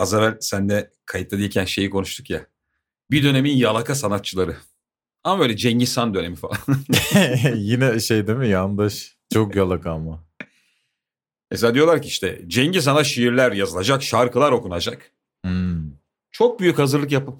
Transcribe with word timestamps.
Az 0.00 0.14
evvel 0.14 0.36
senle 0.40 0.90
kayıtta 1.06 1.38
değilken 1.38 1.64
şeyi 1.64 1.90
konuştuk 1.90 2.30
ya. 2.30 2.46
Bir 3.10 3.24
dönemin 3.24 3.56
yalaka 3.56 3.94
sanatçıları. 3.94 4.56
Ama 5.24 5.40
böyle 5.40 5.56
Cengiz 5.56 5.96
Han 5.96 6.14
dönemi 6.14 6.36
falan. 6.36 6.56
Yine 7.54 8.00
şey 8.00 8.26
değil 8.26 8.38
mi 8.38 8.48
yandaş? 8.48 9.16
Çok 9.32 9.56
yalaka 9.56 9.90
ama. 9.90 10.24
Mesela 11.50 11.74
diyorlar 11.74 12.02
ki 12.02 12.08
işte 12.08 12.42
Cengiz 12.46 12.86
Han'a 12.86 13.04
şiirler 13.04 13.52
yazılacak, 13.52 14.02
şarkılar 14.02 14.52
okunacak. 14.52 15.10
Hmm. 15.44 15.82
Çok 16.32 16.60
büyük 16.60 16.78
hazırlık 16.78 17.12
yapıp 17.12 17.34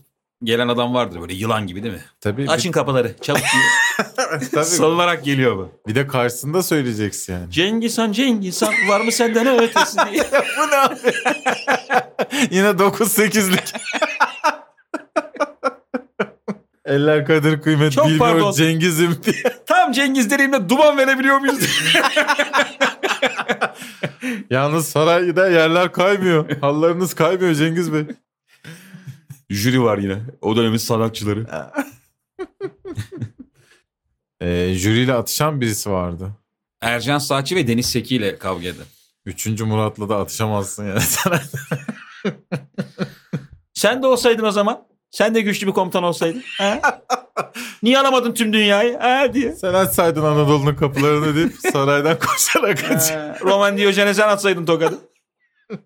gelen 0.45 0.69
adam 0.69 0.95
vardır 0.95 1.21
böyle 1.21 1.35
yılan 1.35 1.67
gibi 1.67 1.83
değil 1.83 1.95
mi? 1.95 2.05
Tabii, 2.21 2.51
Açın 2.51 2.73
kapıları 2.73 3.15
çabuk 3.21 3.43
bir, 3.43 4.05
tabii 4.51 4.65
Salınarak 4.65 5.25
geliyor 5.25 5.57
bu. 5.57 5.71
bir 5.89 5.95
de 5.95 6.07
karşısında 6.07 6.63
söyleyeceksin 6.63 7.33
yani. 7.33 7.51
Cengiz 7.51 7.99
Han, 7.99 8.13
Cengiz 8.13 8.63
Han 8.63 8.75
var 8.89 9.01
mı 9.01 9.13
senden 9.13 9.63
ötesi 9.63 9.99
diye. 10.13 10.25
Bu 10.33 10.71
ne 10.71 10.77
abi? 10.77 10.97
Yine 12.51 12.67
9-8'lik. 12.69 13.73
Eller 16.85 17.27
kadir 17.27 17.61
kıymet 17.63 17.93
Çok 17.93 18.07
bilmiyor 18.07 18.33
pardon. 18.33 18.53
Cengiz'im 18.53 19.19
diye. 19.23 19.43
Tam 19.67 19.93
Cengiz 19.93 20.31
dediğimde 20.31 20.69
duman 20.69 20.99
verebiliyor 20.99 21.39
muyuz? 21.39 21.59
Yalnız 24.51 24.89
sarayda 24.89 25.49
yerler 25.51 25.93
kaymıyor. 25.93 26.61
Hallarınız 26.61 27.15
kaymıyor 27.15 27.55
Cengiz 27.55 27.93
Bey. 27.93 28.07
Jüri 29.51 29.83
var 29.83 29.99
yine. 29.99 30.19
O 30.41 30.57
dönemin 30.57 30.77
sanatçıları. 30.77 31.47
Ee, 34.41 34.75
jüriyle 34.75 35.15
atışan 35.15 35.61
birisi 35.61 35.91
vardı. 35.91 36.31
Ercan 36.81 37.19
Saatçi 37.19 37.57
ve 37.57 37.67
Deniz 37.67 37.87
Seki 37.87 38.17
ile 38.17 38.39
kavga 38.39 38.69
eden. 38.69 38.87
Üçüncü 39.27 39.65
Murat'la 39.65 40.09
da 40.09 40.17
atışamazsın 40.17 40.89
yani. 40.89 41.01
Sen 43.75 44.03
de 44.03 44.07
olsaydın 44.07 44.45
o 44.45 44.51
zaman. 44.51 44.87
Sen 45.11 45.35
de 45.35 45.41
güçlü 45.41 45.67
bir 45.67 45.73
komutan 45.73 46.03
olsaydın. 46.03 46.43
Ha? 46.59 46.81
Niye 47.83 47.99
alamadın 47.99 48.33
tüm 48.33 48.53
dünyayı? 48.53 48.99
Ha 48.99 49.35
diye. 49.35 49.53
Sen 49.53 49.75
açsaydın 49.75 50.23
Anadolu'nun 50.23 50.75
kapılarını 50.75 51.35
deyip 51.35 51.53
saraydan 51.73 52.19
koşarak 52.19 52.79
kaç. 52.89 53.13
Roman 53.43 53.77
Diyojen'e 53.77 54.25
atsaydın 54.25 54.67
tokadı. 54.67 54.99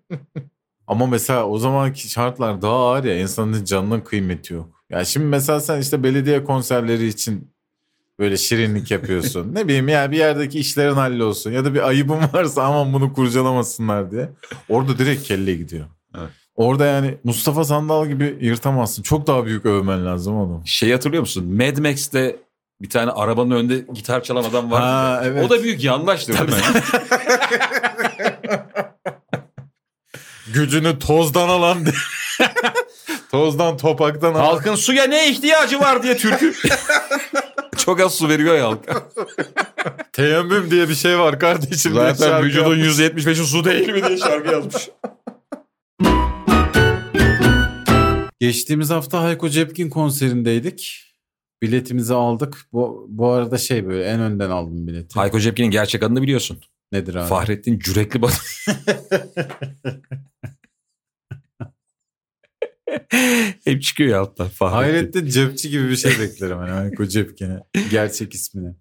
Ama 0.87 1.07
mesela 1.07 1.47
o 1.47 1.57
zamanki 1.57 2.09
şartlar 2.09 2.61
daha 2.61 2.75
ağır 2.75 3.03
ya 3.03 3.19
insanın 3.19 3.63
canının 3.63 4.01
kıymeti 4.01 4.53
yok. 4.53 4.83
Ya 4.89 5.05
şimdi 5.05 5.25
mesela 5.25 5.59
sen 5.59 5.81
işte 5.81 6.03
belediye 6.03 6.43
konserleri 6.43 7.07
için 7.07 7.51
böyle 8.19 8.37
şirinlik 8.37 8.91
yapıyorsun. 8.91 9.55
ne 9.55 9.67
bileyim 9.67 9.87
ya 9.87 10.11
bir 10.11 10.17
yerdeki 10.17 10.59
işlerin 10.59 10.93
hallolsun 10.93 11.51
ya 11.51 11.65
da 11.65 11.73
bir 11.73 11.87
ayıbın 11.87 12.19
varsa 12.33 12.63
aman 12.63 12.93
bunu 12.93 13.13
kurcalamasınlar 13.13 14.11
diye. 14.11 14.29
Orada 14.69 14.97
direkt 14.97 15.23
kelle 15.23 15.55
gidiyor. 15.55 15.85
Orada 16.55 16.85
yani 16.85 17.17
Mustafa 17.23 17.63
Sandal 17.63 18.07
gibi 18.07 18.37
yırtamazsın. 18.41 19.03
Çok 19.03 19.27
daha 19.27 19.45
büyük 19.45 19.65
övmen 19.65 20.05
lazım 20.05 20.35
oğlum. 20.35 20.61
Şey 20.65 20.91
hatırlıyor 20.91 21.21
musun? 21.21 21.53
Mad 21.53 21.77
Max'te 21.77 22.35
bir 22.81 22.89
tane 22.89 23.11
arabanın 23.11 23.51
önünde 23.51 23.85
gitar 23.93 24.23
çalan 24.23 24.43
adam 24.43 24.71
var. 24.71 24.81
Ha, 24.81 25.21
evet. 25.25 25.45
O 25.45 25.49
da 25.49 25.63
büyük 25.63 25.83
mi? 25.83 26.47
Gücünü 30.53 30.99
tozdan 30.99 31.49
alan 31.49 31.77
tozdan 33.31 33.77
topaktan 33.77 34.33
alan. 34.33 34.43
Halkın 34.43 34.75
suya 34.75 35.03
ne 35.03 35.29
ihtiyacı 35.29 35.79
var 35.79 36.03
diye 36.03 36.17
türkü. 36.17 36.53
Çok 37.77 38.01
az 38.01 38.15
su 38.15 38.29
veriyor 38.29 38.55
ya 38.55 38.65
halka. 38.65 39.03
Teyemmüm 40.13 40.71
diye 40.71 40.89
bir 40.89 40.95
şey 40.95 41.19
var 41.19 41.39
kardeşim. 41.39 41.93
Zaten 41.93 42.43
vücudun 42.43 42.75
yapmış. 42.75 42.99
%75'i 42.99 43.45
su 43.45 43.65
değil 43.65 43.89
mi 43.89 44.07
diye 44.07 44.17
şarkı 44.17 44.51
yazmış. 44.51 44.89
Geçtiğimiz 48.39 48.89
hafta 48.89 49.23
Hayko 49.23 49.49
Cepkin 49.49 49.89
konserindeydik. 49.89 51.01
Biletimizi 51.61 52.13
aldık. 52.13 52.65
Bu, 52.73 53.05
bu 53.09 53.27
arada 53.27 53.57
şey 53.57 53.87
böyle 53.87 54.03
en 54.03 54.19
önden 54.19 54.49
aldım 54.49 54.87
bileti. 54.87 55.19
Hayko 55.19 55.39
Cepkin'in 55.39 55.71
gerçek 55.71 56.03
adını 56.03 56.21
biliyorsun. 56.21 56.57
Nedir 56.91 57.15
abi? 57.15 57.27
Fahrettin 57.29 57.79
Cürekli 57.79 58.21
Batı. 58.21 58.37
Hep 63.63 63.83
çıkıyor 63.83 64.09
ya 64.09 64.19
alttan 64.21 64.47
Fahrettin. 64.47 64.93
Hayrettin 64.93 65.25
Cepçi 65.25 65.69
gibi 65.69 65.89
bir 65.89 65.95
şey 65.95 66.19
beklerim 66.19 66.57
hani 66.57 66.71
Hayko 66.71 67.05
Cepkin'e. 67.05 67.59
Gerçek 67.91 68.33
ismini. 68.33 68.75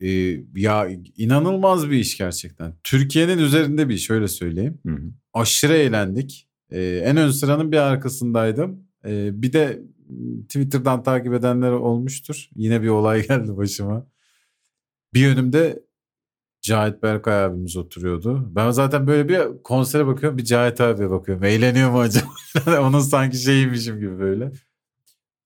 Ee, 0.00 0.40
ya 0.56 0.88
inanılmaz 1.16 1.90
bir 1.90 1.98
iş 1.98 2.18
gerçekten. 2.18 2.74
Türkiye'nin 2.84 3.38
üzerinde 3.38 3.88
bir 3.88 3.94
iş 3.94 4.10
öyle 4.10 4.28
söyleyeyim. 4.28 4.78
Hı 4.86 4.92
hı. 4.92 5.10
Aşırı 5.32 5.74
eğlendik. 5.74 6.47
Ee, 6.70 7.02
en 7.04 7.16
ön 7.16 7.30
sıranın 7.30 7.72
bir 7.72 7.76
arkasındaydım. 7.76 8.84
Ee, 9.04 9.42
bir 9.42 9.52
de 9.52 9.82
m, 10.08 10.42
Twitter'dan 10.42 11.02
takip 11.02 11.34
edenler 11.34 11.70
olmuştur. 11.70 12.48
Yine 12.54 12.82
bir 12.82 12.88
olay 12.88 13.26
geldi 13.28 13.56
başıma. 13.56 14.06
Bir 15.14 15.28
önümde 15.28 15.82
Cahit 16.62 17.02
Berkay 17.02 17.44
abimiz 17.44 17.76
oturuyordu. 17.76 18.50
Ben 18.54 18.70
zaten 18.70 19.06
böyle 19.06 19.28
bir 19.28 19.62
konsere 19.62 20.06
bakıyorum 20.06 20.38
bir 20.38 20.44
Cahit 20.44 20.80
abiye 20.80 21.10
bakıyorum. 21.10 21.44
Eğleniyor 21.44 21.90
mu 21.90 22.00
acaba? 22.00 22.26
Onun 22.88 23.00
sanki 23.00 23.36
şeyiymişim 23.36 24.00
gibi 24.00 24.18
böyle. 24.18 24.52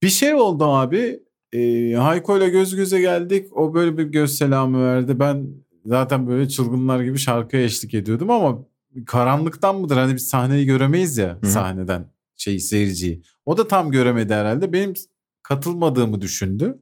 Bir 0.03 0.09
şey 0.09 0.35
oldu 0.35 0.65
abi. 0.65 1.23
E, 1.53 1.93
Hayko 1.95 2.39
ile 2.39 2.49
göz 2.49 2.77
göze 2.77 3.01
geldik. 3.01 3.57
O 3.57 3.75
böyle 3.75 3.99
bir 3.99 4.05
göz 4.05 4.35
selamı 4.39 4.85
verdi. 4.87 5.21
Ben 5.21 5.47
zaten 5.87 6.27
böyle 6.29 6.49
çılgınlar 6.49 7.01
gibi 7.01 7.19
şarkıya 7.19 7.63
eşlik 7.63 7.95
ediyordum 7.95 8.31
ama 8.31 8.65
karanlıktan 9.07 9.77
mıdır? 9.77 9.97
Hani 9.97 10.15
biz 10.15 10.29
sahneyi 10.29 10.67
göremeyiz 10.67 11.19
ya 11.19 11.39
Hı 11.41 11.47
hı. 11.47 11.51
sahneden 11.51 12.13
şey 12.37 12.59
seyirciyi. 12.59 13.23
O 13.47 13.57
da 13.57 13.69
tam 13.69 13.91
göremedi 13.91 14.35
herhalde. 14.35 14.73
Benim 14.73 14.95
katılmadığımı 15.43 16.21
düşündü. 16.21 16.79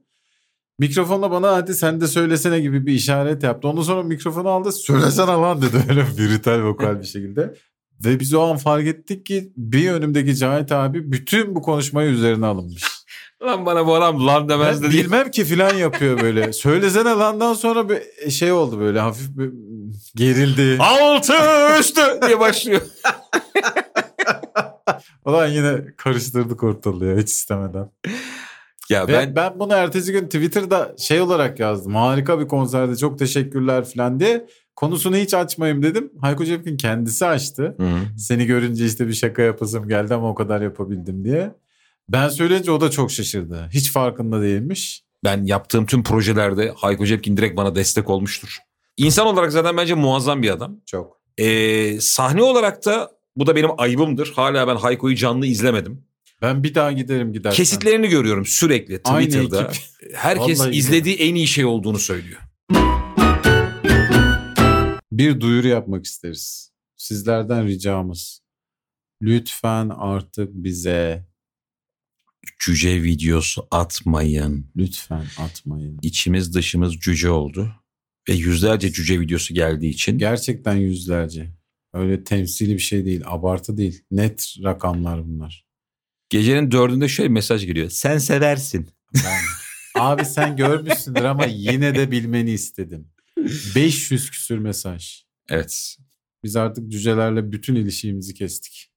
Mikrofonla 0.79 1.31
bana 1.31 1.51
hadi 1.51 1.73
sen 1.73 2.01
de 2.01 2.07
söylesene 2.07 2.59
gibi 2.59 2.85
bir 2.85 2.93
işaret 2.93 3.43
yaptı. 3.43 3.67
Ondan 3.67 3.81
sonra 3.81 4.03
mikrofonu 4.03 4.49
aldı 4.49 4.71
söylesene 4.71 5.25
lan 5.25 5.61
dedi 5.61 5.77
öyle 5.89 6.05
brutal 6.17 6.63
vokal 6.63 6.99
bir 6.99 7.05
şekilde. 7.05 7.55
Ve 8.05 8.19
biz 8.19 8.33
o 8.33 8.41
an 8.41 8.57
fark 8.57 8.87
ettik 8.87 9.25
ki 9.25 9.53
bir 9.57 9.91
önümdeki 9.91 10.35
Cahit 10.35 10.71
abi 10.71 11.11
bütün 11.11 11.55
bu 11.55 11.61
konuşmayı 11.61 12.11
üzerine 12.11 12.45
alınmış. 12.45 12.83
Lan 13.45 13.65
bana 13.65 13.87
bu 13.87 13.95
adam 13.95 14.27
lan 14.27 14.49
demez 14.49 14.83
dedi. 14.83 14.93
bilmem 14.93 15.31
ki 15.31 15.45
filan 15.45 15.75
yapıyor 15.75 16.21
böyle. 16.21 16.53
Söylesene 16.61 17.09
landan 17.09 17.53
sonra 17.53 17.89
bir 17.89 18.31
şey 18.31 18.51
oldu 18.51 18.79
böyle 18.79 18.99
hafif 18.99 19.37
bir 19.37 19.51
gerildi. 20.15 20.77
Altı 20.79 21.33
üstü 21.79 22.01
diye 22.27 22.39
başlıyor. 22.39 22.81
Ulan 25.25 25.47
yine 25.47 25.75
karıştırdık 25.97 26.63
ortalığı 26.63 27.05
ya, 27.05 27.17
hiç 27.17 27.29
istemeden. 27.29 27.91
Ya 28.89 29.07
Ve 29.07 29.13
ben 29.13 29.35
ben, 29.35 29.59
bunu 29.59 29.73
ertesi 29.73 30.11
gün 30.11 30.25
Twitter'da 30.25 30.95
şey 30.97 31.21
olarak 31.21 31.59
yazdım. 31.59 31.95
Harika 31.95 32.39
bir 32.39 32.47
konserde 32.47 32.95
çok 32.95 33.19
teşekkürler 33.19 33.85
falan 33.85 34.19
diye. 34.19 34.45
Konusunu 34.75 35.15
hiç 35.15 35.33
açmayayım 35.33 35.83
dedim. 35.83 36.11
Hayko 36.21 36.45
Cepkin 36.45 36.77
kendisi 36.77 37.25
açtı. 37.25 37.75
Hı. 37.77 37.89
Seni 38.17 38.45
görünce 38.45 38.85
işte 38.85 39.07
bir 39.07 39.13
şaka 39.13 39.41
yapasım 39.41 39.87
geldi 39.87 40.13
ama 40.13 40.29
o 40.29 40.35
kadar 40.35 40.61
yapabildim 40.61 41.23
diye. 41.23 41.51
Ben 42.11 42.29
söyleyince 42.29 42.71
o 42.71 42.81
da 42.81 42.91
çok 42.91 43.11
şaşırdı. 43.11 43.69
Hiç 43.73 43.91
farkında 43.91 44.41
değilmiş. 44.41 45.03
ben 45.23 45.43
yaptığım 45.45 45.85
tüm 45.85 46.03
projelerde 46.03 46.73
Hayko 46.75 47.05
Cepkin 47.05 47.37
direkt 47.37 47.57
bana 47.57 47.75
destek 47.75 48.09
olmuştur. 48.09 48.57
İnsan 48.97 49.27
olarak 49.27 49.51
zaten 49.51 49.77
bence 49.77 49.93
muazzam 49.93 50.41
bir 50.41 50.49
adam. 50.49 50.77
Çok. 50.85 51.21
Ee, 51.37 52.01
sahne 52.01 52.43
olarak 52.43 52.85
da 52.85 53.11
bu 53.35 53.47
da 53.47 53.55
benim 53.55 53.69
ayıbımdır. 53.77 54.33
Hala 54.35 54.67
ben 54.67 54.75
Hayko'yu 54.75 55.15
canlı 55.15 55.45
izlemedim. 55.45 56.03
Ben 56.41 56.63
bir 56.63 56.75
daha 56.75 56.91
giderim 56.91 57.33
gidersen. 57.33 57.57
Kesitlerini 57.57 58.07
görüyorum 58.07 58.45
sürekli 58.45 59.01
Aynı 59.03 59.29
Twitter'da. 59.29 59.67
ekip. 59.67 59.83
Herkes 60.13 60.59
Vallahi 60.59 60.75
izlediği 60.75 61.15
en 61.15 61.35
iyi 61.35 61.47
şey 61.47 61.65
olduğunu 61.65 61.99
söylüyor. 61.99 62.41
Bir 65.11 65.41
duyuru 65.41 65.67
yapmak 65.67 66.05
isteriz. 66.05 66.71
Sizlerden 66.97 67.67
ricamız. 67.67 68.41
Lütfen 69.21 69.89
artık 69.89 70.49
bize 70.53 71.30
Cüce 72.59 73.03
videosu 73.03 73.67
atmayın. 73.71 74.65
lütfen 74.77 75.25
atmayın. 75.37 75.99
İçimiz 76.01 76.53
dışımız 76.53 76.95
cüce 76.95 77.29
oldu. 77.29 77.75
Ve 78.29 78.33
yüzlerce 78.33 78.91
cüce 78.91 79.19
videosu 79.19 79.53
geldiği 79.53 79.89
için 79.89 80.17
Gerçekten 80.17 80.75
yüzlerce. 80.75 81.51
Öyle 81.93 82.23
temsili 82.23 82.73
bir 82.73 82.79
şey 82.79 83.05
değil. 83.05 83.21
Abartı 83.25 83.77
değil. 83.77 84.03
Net 84.11 84.55
rakamlar 84.63 85.25
bunlar. 85.27 85.65
gecenin 86.29 86.71
dördünde 86.71 87.07
şöyle 87.07 87.29
bir 87.29 87.33
mesaj 87.33 87.65
geliyor. 87.65 87.89
Sen 87.89 88.17
seversin. 88.17 88.89
Ben... 89.13 89.39
Abi 89.95 90.25
sen 90.25 90.55
görmüşsündür 90.55 91.23
ama 91.23 91.45
yine 91.45 91.95
de 91.95 92.11
bilmeni 92.11 92.51
istedim. 92.51 93.07
500 93.75 94.31
küsür 94.31 94.57
mesaj. 94.57 95.23
Evet. 95.49 95.97
Biz 96.43 96.55
artık 96.55 96.91
cücelerle 96.91 97.51
bütün 97.51 97.75
ilişkimizi 97.75 98.33
kestik. 98.33 98.91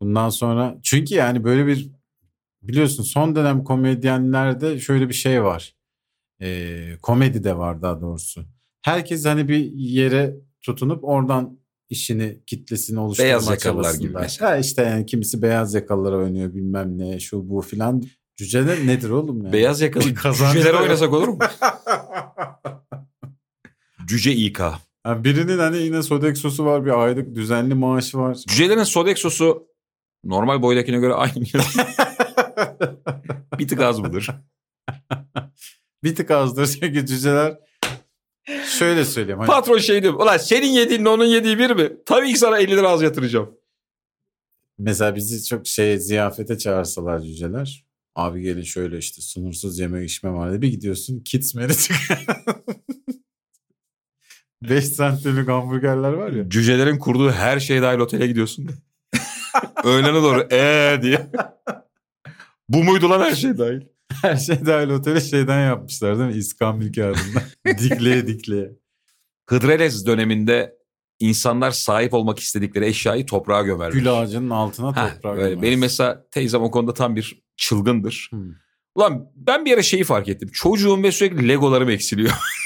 Bundan 0.00 0.28
sonra 0.28 0.78
çünkü 0.82 1.14
yani 1.14 1.44
böyle 1.44 1.66
bir 1.66 1.90
biliyorsun 2.68 3.02
son 3.02 3.36
dönem 3.36 3.64
komedyenlerde 3.64 4.78
şöyle 4.78 5.08
bir 5.08 5.14
şey 5.14 5.44
var. 5.44 5.74
Ee, 6.42 6.96
komedi 7.02 7.44
de 7.44 7.58
var 7.58 7.82
daha 7.82 8.00
doğrusu. 8.00 8.44
Herkes 8.82 9.24
hani 9.24 9.48
bir 9.48 9.72
yere 9.72 10.34
tutunup 10.60 11.04
oradan 11.04 11.58
işini 11.90 12.40
kitlesini 12.46 13.00
oluşturma 13.00 13.26
Beyaz 13.26 13.50
yakalılar 13.50 13.94
gibi 13.94 14.12
mesela. 14.12 14.50
Ha 14.50 14.56
işte 14.56 14.82
yani 14.82 15.06
kimisi 15.06 15.42
beyaz 15.42 15.74
yakalılara 15.74 16.16
oynuyor 16.16 16.54
bilmem 16.54 16.98
ne 16.98 17.20
şu 17.20 17.50
bu 17.50 17.60
filan. 17.60 18.02
Cüceler 18.36 18.86
nedir 18.86 19.10
oğlum 19.10 19.42
yani? 19.42 19.52
Beyaz 19.52 19.80
yakalı 19.80 20.08
yok. 20.08 20.82
oynasak 20.82 21.12
olur 21.12 21.28
mu? 21.28 21.38
Cüce 24.06 24.32
İK. 24.32 24.60
Ha, 25.02 25.24
birinin 25.24 25.58
hani 25.58 25.78
yine 25.78 26.02
Sodexo'su 26.02 26.64
var 26.64 26.84
bir 26.84 27.02
aylık 27.02 27.34
düzenli 27.34 27.74
maaşı 27.74 28.18
var. 28.18 28.34
Cücelerin 28.48 28.82
Sodexo'su 28.82 29.66
normal 30.24 30.62
boydakine 30.62 30.98
göre 30.98 31.14
aynı 31.14 31.38
mı? 31.38 31.46
bir 33.58 33.68
tık 33.68 33.80
az 33.80 33.98
mıdır? 33.98 34.30
bir 36.04 36.14
tık 36.14 36.30
azdır 36.30 36.66
çünkü 36.66 37.06
cüceler 37.06 37.58
şöyle 38.78 39.04
söyleyeyim. 39.04 39.38
Hani 39.38 39.46
Patron 39.46 39.78
şey 39.78 40.02
diyor. 40.02 40.14
Ulan 40.14 40.36
senin 40.36 40.66
yediğinle 40.66 41.08
onun 41.08 41.24
yediği 41.24 41.58
bir 41.58 41.70
mi? 41.70 41.92
Tabii 42.06 42.32
ki 42.32 42.38
sana 42.38 42.58
50 42.58 42.70
lira 42.70 42.88
az 42.88 43.02
yatıracağım. 43.02 43.54
Mesela 44.78 45.16
bizi 45.16 45.44
çok 45.44 45.66
şey 45.66 45.98
ziyafete 45.98 46.58
çağırsalar 46.58 47.20
cüceler. 47.20 47.86
Abi 48.14 48.42
gelin 48.42 48.62
şöyle 48.62 48.98
işte 48.98 49.22
sınırsız 49.22 49.78
yeme 49.78 50.04
içme 50.04 50.32
var 50.32 50.62
bir 50.62 50.68
gidiyorsun 50.68 51.20
kids 51.20 51.54
menü 51.54 51.74
çıkıyor. 51.74 52.20
5 54.62 54.84
santimlik 54.84 55.48
hamburgerler 55.48 56.12
var 56.12 56.32
ya. 56.32 56.48
Cücelerin 56.48 56.98
kurduğu 56.98 57.30
her 57.30 57.60
şey 57.60 57.82
dahil 57.82 57.98
otele 57.98 58.26
gidiyorsun. 58.26 58.70
Öğlene 59.84 60.22
doğru 60.22 60.48
ee 60.52 60.98
diye. 61.02 61.30
Bu 62.68 62.84
muydu 62.84 63.10
lan 63.10 63.20
her 63.20 63.34
şey 63.34 63.58
dahil? 63.58 63.80
Her 64.22 64.36
şey 64.36 64.66
dahil 64.66 64.88
otele 64.88 65.20
şeyden 65.20 65.66
yapmışlar 65.66 66.18
değil 66.18 66.30
mi? 66.30 66.36
İskambil 66.36 66.92
kağıdından. 66.92 67.42
dikleye 67.78 68.26
dikleye. 68.26 68.70
Hıdrellez 69.48 70.06
döneminde 70.06 70.76
insanlar 71.20 71.70
sahip 71.70 72.14
olmak 72.14 72.38
istedikleri 72.38 72.86
eşyayı 72.86 73.26
toprağa 73.26 73.62
gömerler. 73.62 73.92
Gül 73.92 74.12
ağacının 74.12 74.50
altına 74.50 74.96
Heh, 74.96 75.14
toprak. 75.14 75.38
öyle. 75.38 75.48
gömer. 75.48 75.62
Benim 75.62 75.80
mesela 75.80 76.26
teyzem 76.30 76.62
o 76.62 76.70
konuda 76.70 76.94
tam 76.94 77.16
bir 77.16 77.42
çılgındır. 77.56 78.28
Hmm. 78.30 78.50
Ulan 78.94 79.30
ben 79.34 79.64
bir 79.64 79.74
ara 79.74 79.82
şeyi 79.82 80.04
fark 80.04 80.28
ettim. 80.28 80.50
Çocuğum 80.52 81.02
ve 81.02 81.12
sürekli 81.12 81.48
legolarım 81.48 81.90
eksiliyor. 81.90 82.32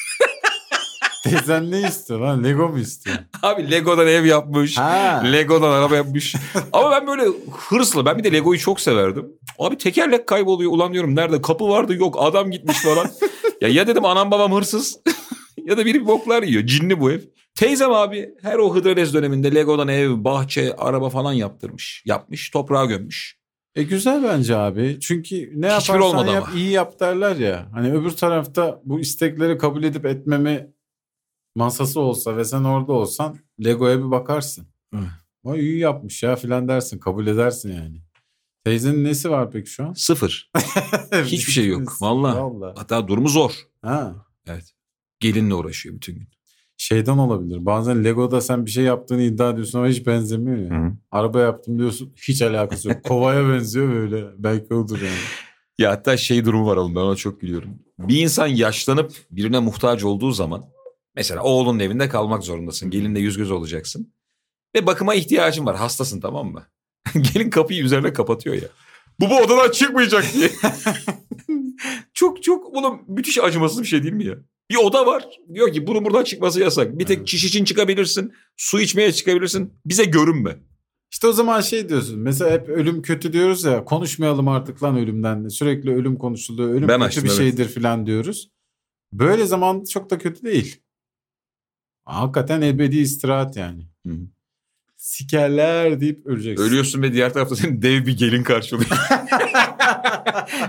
Teyzen 1.25 1.71
ne 1.71 1.81
istiyor 1.81 2.21
lan? 2.21 2.45
Lego 2.45 2.69
mu 2.69 2.79
istiyor? 2.79 3.17
Abi 3.43 3.71
legodan 3.71 4.07
ev 4.07 4.25
yapmış. 4.25 4.79
Ha. 4.79 5.23
Lego'dan 5.33 5.71
araba 5.73 5.97
yapmış. 5.97 6.35
Ama 6.73 6.91
ben 6.91 7.07
böyle 7.07 7.23
hırslı. 7.69 8.07
Ben 8.07 8.19
bir 8.19 8.25
de 8.25 8.33
Lego'yu 8.33 8.59
çok 8.59 8.81
severdim. 8.81 9.27
Abi 9.59 9.79
tekerlek 9.79 10.27
kayboluyor. 10.27 10.73
Ulan 10.73 10.93
diyorum 10.93 11.17
nerede? 11.17 11.43
Kapı 11.43 11.69
vardı 11.69 11.95
yok. 11.95 12.17
Adam 12.19 12.51
gitmiş 12.51 12.79
falan. 12.79 13.07
ya 13.61 13.69
ya 13.69 13.87
dedim 13.87 14.05
anam 14.05 14.31
babam 14.31 14.53
hırsız. 14.53 14.99
ya 15.65 15.77
da 15.77 15.87
biri 15.87 16.07
boklar 16.07 16.43
yiyor. 16.43 16.67
Cinli 16.67 17.01
bu 17.01 17.11
ev. 17.11 17.21
Teyzem 17.55 17.93
abi 17.93 18.31
her 18.43 18.59
o 18.59 18.75
Hıdrellez 18.75 19.15
döneminde 19.15 19.55
Lego'dan 19.55 19.89
ev, 19.89 20.11
bahçe, 20.25 20.77
araba 20.77 21.11
falan 21.11 21.33
yaptırmış. 21.33 22.03
Yapmış. 22.07 22.51
Toprağa 22.51 22.85
gömmüş. 22.85 23.41
E 23.75 23.83
güzel 23.83 24.23
bence 24.23 24.57
abi. 24.57 24.99
Çünkü 25.01 25.37
ne 25.37 25.67
Hiçbir 25.77 25.95
yaparsan 25.95 26.27
yap 26.27 26.45
ama. 26.49 26.59
iyi 26.59 26.71
yap 26.71 27.01
derler 27.01 27.37
ya. 27.37 27.67
Hani 27.75 27.93
öbür 27.93 28.11
tarafta 28.11 28.81
bu 28.85 29.01
istekleri 29.01 29.59
kabul 29.59 29.83
edip 29.83 30.07
etmeme 30.07 30.67
masası 31.55 32.01
olsa 32.01 32.37
ve 32.37 32.45
sen 32.45 32.65
orada 32.65 32.93
olsan 32.93 33.39
Lego'ya 33.65 33.99
bir 33.99 34.11
bakarsın. 34.11 34.67
Evet. 34.95 35.05
O 35.45 35.57
iyi 35.57 35.79
yapmış 35.79 36.23
ya 36.23 36.37
filan 36.37 36.69
dersin. 36.69 36.99
Kabul 36.99 37.27
edersin 37.27 37.73
yani. 37.73 38.03
Teyzenin 38.65 39.05
nesi 39.05 39.31
var 39.31 39.51
peki 39.51 39.71
şu 39.71 39.87
an? 39.87 39.93
Sıfır. 39.93 40.51
Hiçbir 41.25 41.53
şey 41.53 41.67
yok. 41.67 42.03
Vallahi. 42.03 42.37
Vallahi. 42.41 42.75
Hatta 42.77 43.09
durumu 43.09 43.29
zor. 43.29 43.53
Ha. 43.83 44.27
Evet. 44.47 44.73
Gelinle 45.21 45.55
uğraşıyor 45.55 45.95
bütün 45.95 46.15
gün. 46.15 46.29
Şeyden 46.77 47.19
olabilir. 47.19 47.67
Bazen 47.67 48.05
Lego'da 48.05 48.41
sen 48.41 48.67
bir 48.67 48.71
şey 48.71 48.85
yaptığını 48.85 49.23
iddia 49.23 49.51
ediyorsun 49.51 49.79
ama 49.79 49.89
hiç 49.89 50.07
benzemiyor 50.07 50.59
ya. 50.71 50.97
Araba 51.11 51.41
yaptım 51.41 51.79
diyorsun 51.79 52.13
hiç 52.29 52.43
alakası 52.43 52.89
yok. 52.89 53.05
Kovaya 53.05 53.49
benziyor 53.49 53.93
böyle. 53.93 54.27
Belki 54.39 54.75
odur 54.75 54.99
yani. 54.99 55.19
Ya 55.79 55.91
hatta 55.91 56.17
şey 56.17 56.45
durumu 56.45 56.67
var 56.67 56.77
oğlum 56.77 56.95
ben 56.95 57.01
ona 57.01 57.17
çok 57.17 57.41
gülüyorum. 57.41 57.79
Bir 57.99 58.23
insan 58.23 58.47
yaşlanıp 58.47 59.13
birine 59.31 59.59
muhtaç 59.59 60.05
olduğu 60.05 60.31
zaman 60.33 60.65
mesela 61.17 61.43
oğlunun 61.43 61.79
evinde 61.79 62.09
kalmak 62.09 62.43
zorundasın. 62.43 62.91
Gelinle 62.91 63.21
yüz 63.21 63.37
göz 63.37 63.51
olacaksın. 63.51 64.13
Ve 64.75 64.87
bakıma 64.87 65.15
ihtiyacın 65.15 65.67
var. 65.67 65.77
Hastasın 65.77 66.21
tamam 66.21 66.53
mı? 66.53 66.67
Gelin 67.35 67.51
kapıyı 67.51 67.83
üzerine 67.83 68.13
kapatıyor 68.13 68.57
ya. 68.57 68.69
Bu 69.21 69.31
bu 69.31 69.39
odadan 69.39 69.71
çıkmayacak 69.71 70.25
diye. 70.35 70.51
çok 72.15 72.43
çok 72.43 72.75
bunun 72.75 73.01
müthiş 73.09 73.39
acımasız 73.39 73.83
bir 73.83 73.87
şey 73.87 74.03
değil 74.03 74.15
mi 74.15 74.25
ya? 74.25 74.35
Bir 74.71 74.77
oda 74.77 75.07
var. 75.07 75.29
Diyor 75.55 75.73
ki 75.73 75.87
bunun 75.87 76.05
buradan 76.05 76.25
çıkması 76.25 76.61
yasak. 76.61 76.99
Bir 76.99 77.07
tek 77.07 77.19
Evet. 77.19 77.29
çiş 77.29 77.45
için 77.45 77.65
çıkabilirsin. 77.65 78.33
Su 78.57 78.81
içmeye 78.81 79.13
çıkabilirsin. 79.13 79.73
Bize 79.87 80.05
görünme. 80.05 80.57
İşte 81.13 81.27
o 81.27 81.33
zaman 81.33 81.61
şey 81.61 81.89
diyorsun. 81.89 82.19
Mesela 82.19 82.51
hep 82.51 82.69
ölüm 82.69 83.03
kötü 83.03 83.33
diyoruz 83.33 83.65
ya. 83.65 83.85
Konuşmayalım 83.85 84.49
artık 84.49 84.83
lan 84.83 84.97
ölümden. 84.97 85.49
Sürekli 85.49 85.95
ölüm 85.95 86.17
konuşuluyor. 86.17 86.71
Ölüm 86.71 86.89
Ben 86.89 87.01
kötü 87.01 87.07
açtım, 87.07 87.25
bir 87.25 87.29
evet. 87.29 87.39
şeydir 87.39 87.69
filan 87.69 88.07
diyoruz. 88.07 88.51
Böyle 89.13 89.47
zaman 89.47 89.85
çok 89.85 90.11
da 90.11 90.19
kötü 90.19 90.43
değil. 90.43 90.81
Hakikaten 92.05 92.61
ebedi 92.61 92.99
istirahat 92.99 93.57
yani. 93.57 93.87
Hı 94.07 94.13
hı. 94.13 94.19
Sikerler 94.97 96.01
deyip 96.01 96.27
öleceksin. 96.27 96.65
Ölüyorsun 96.65 97.03
ve 97.03 97.13
diğer 97.13 97.33
tarafta 97.33 97.57
senin 97.57 97.83
dev 97.83 98.07
bir 98.07 98.19
gelin 98.19 98.43
karşılıyor. 98.43 98.91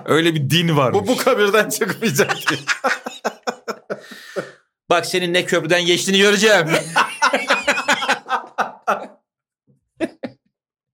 Öyle 0.05 0.35
bir 0.35 0.49
din 0.49 0.77
var. 0.77 0.93
Bu 0.93 1.07
bu 1.07 1.17
kabirden 1.17 1.69
çıkmayacak. 1.69 2.37
Bak 4.89 5.05
senin 5.05 5.33
ne 5.33 5.45
köprüden 5.45 5.85
geçtiğini 5.85 6.17
göreceğim. 6.19 6.67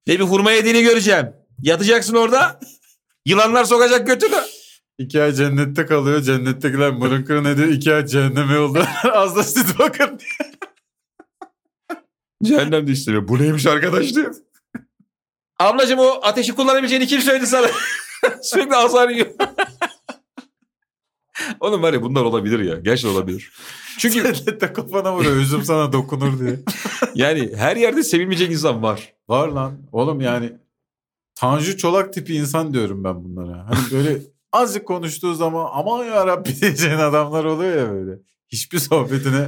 ne 0.07 0.19
bir 0.19 0.23
hurma 0.23 0.51
yediğini 0.51 0.83
göreceğim. 0.83 1.33
Yatacaksın 1.61 2.15
orada. 2.15 2.59
Yılanlar 3.25 3.63
sokacak 3.63 4.07
götünü. 4.07 4.35
İki 4.97 5.21
ay 5.21 5.33
cennette 5.33 5.85
kalıyor. 5.85 6.21
Cennettekiler 6.21 6.91
mırın 6.91 7.23
kırın 7.23 7.45
ediyor. 7.45 7.67
İki 7.67 7.93
ay 7.93 8.05
cehenneme 8.05 8.53
yolda. 8.53 8.87
Az 9.13 9.35
da 9.35 9.43
siz 9.43 9.79
bakın 9.79 10.19
diye. 10.19 10.51
Cehennem 12.43 12.87
de 12.87 12.91
istemiyor. 12.91 13.27
Bu 13.27 13.39
neymiş 13.39 13.65
arkadaş 13.65 14.15
diyor. 14.15 14.35
Ablacığım 15.59 15.99
o 15.99 16.19
ateşi 16.21 16.55
kullanabileceğini 16.55 17.07
kim 17.07 17.21
söyledi 17.21 17.47
sana? 17.47 17.67
Sürekli 18.41 18.75
azar 18.75 19.09
yiyor. 19.09 19.27
Oğlum 21.59 21.81
var 21.81 21.93
ya 21.93 22.01
bunlar 22.01 22.21
olabilir 22.21 22.59
ya. 22.59 22.75
Gerçekten 22.75 23.15
olabilir. 23.15 23.51
Çünkü 23.97 24.33
Cennette 24.33 24.73
kafana 24.73 25.15
vuruyor. 25.15 25.35
Üzüm 25.35 25.63
sana 25.63 25.93
dokunur 25.93 26.39
diye. 26.39 26.59
yani 27.15 27.51
her 27.55 27.75
yerde 27.75 28.03
sevilmeyecek 28.03 28.51
insan 28.51 28.83
var. 28.83 29.13
Var 29.29 29.47
lan. 29.47 29.77
Oğlum 29.91 30.21
yani 30.21 30.53
Tanju 31.35 31.77
Çolak 31.77 32.13
tipi 32.13 32.35
insan 32.35 32.73
diyorum 32.73 33.03
ben 33.03 33.23
bunlara. 33.23 33.65
Hani 33.69 33.79
böyle 33.91 34.21
azıcık 34.51 34.87
konuştuğu 34.87 35.33
zaman 35.35 35.69
aman 35.73 36.05
ya 36.05 36.27
Rabbi 36.27 36.55
diyeceğin 36.61 36.97
adamlar 36.97 37.43
oluyor 37.43 37.77
ya 37.77 37.93
böyle. 37.93 38.11
Hiçbir 38.49 38.79
sohbetine 38.79 39.47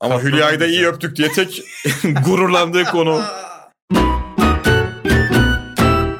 Ama 0.00 0.22
Hülya'yı 0.22 0.60
da 0.60 0.66
iyi 0.66 0.86
öptük 0.86 1.16
diye 1.16 1.28
tek 1.28 1.62
gururlandığı 2.24 2.84
konu. 2.84 3.20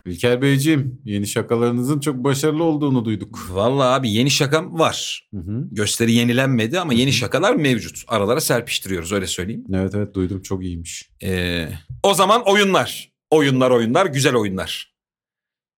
İlker 0.07 0.43
Beyciğim 0.43 1.01
yeni 1.05 1.27
şakalarınızın 1.27 2.01
çok 2.01 2.17
başarılı 2.17 2.65
olduğunu 2.65 3.05
duyduk. 3.05 3.49
Vallahi 3.51 3.89
abi 3.89 4.11
yeni 4.11 4.31
şakam 4.31 4.79
var. 4.79 5.29
Hı 5.35 5.41
hı. 5.41 5.69
Gösteri 5.71 6.13
yenilenmedi 6.13 6.81
ama 6.81 6.95
yeni 6.95 7.13
şakalar 7.13 7.55
mevcut. 7.55 8.05
Aralara 8.09 8.41
serpiştiriyoruz 8.41 9.13
öyle 9.13 9.27
söyleyeyim. 9.27 9.65
Evet 9.75 9.95
evet 9.95 10.15
duydum 10.15 10.43
çok 10.43 10.65
iyiymiş. 10.65 11.11
Ee, 11.23 11.69
o 12.03 12.15
zaman 12.15 12.43
oyunlar. 12.47 13.13
Oyunlar 13.31 13.71
oyunlar 13.71 14.07
güzel 14.07 14.35
oyunlar. 14.35 14.95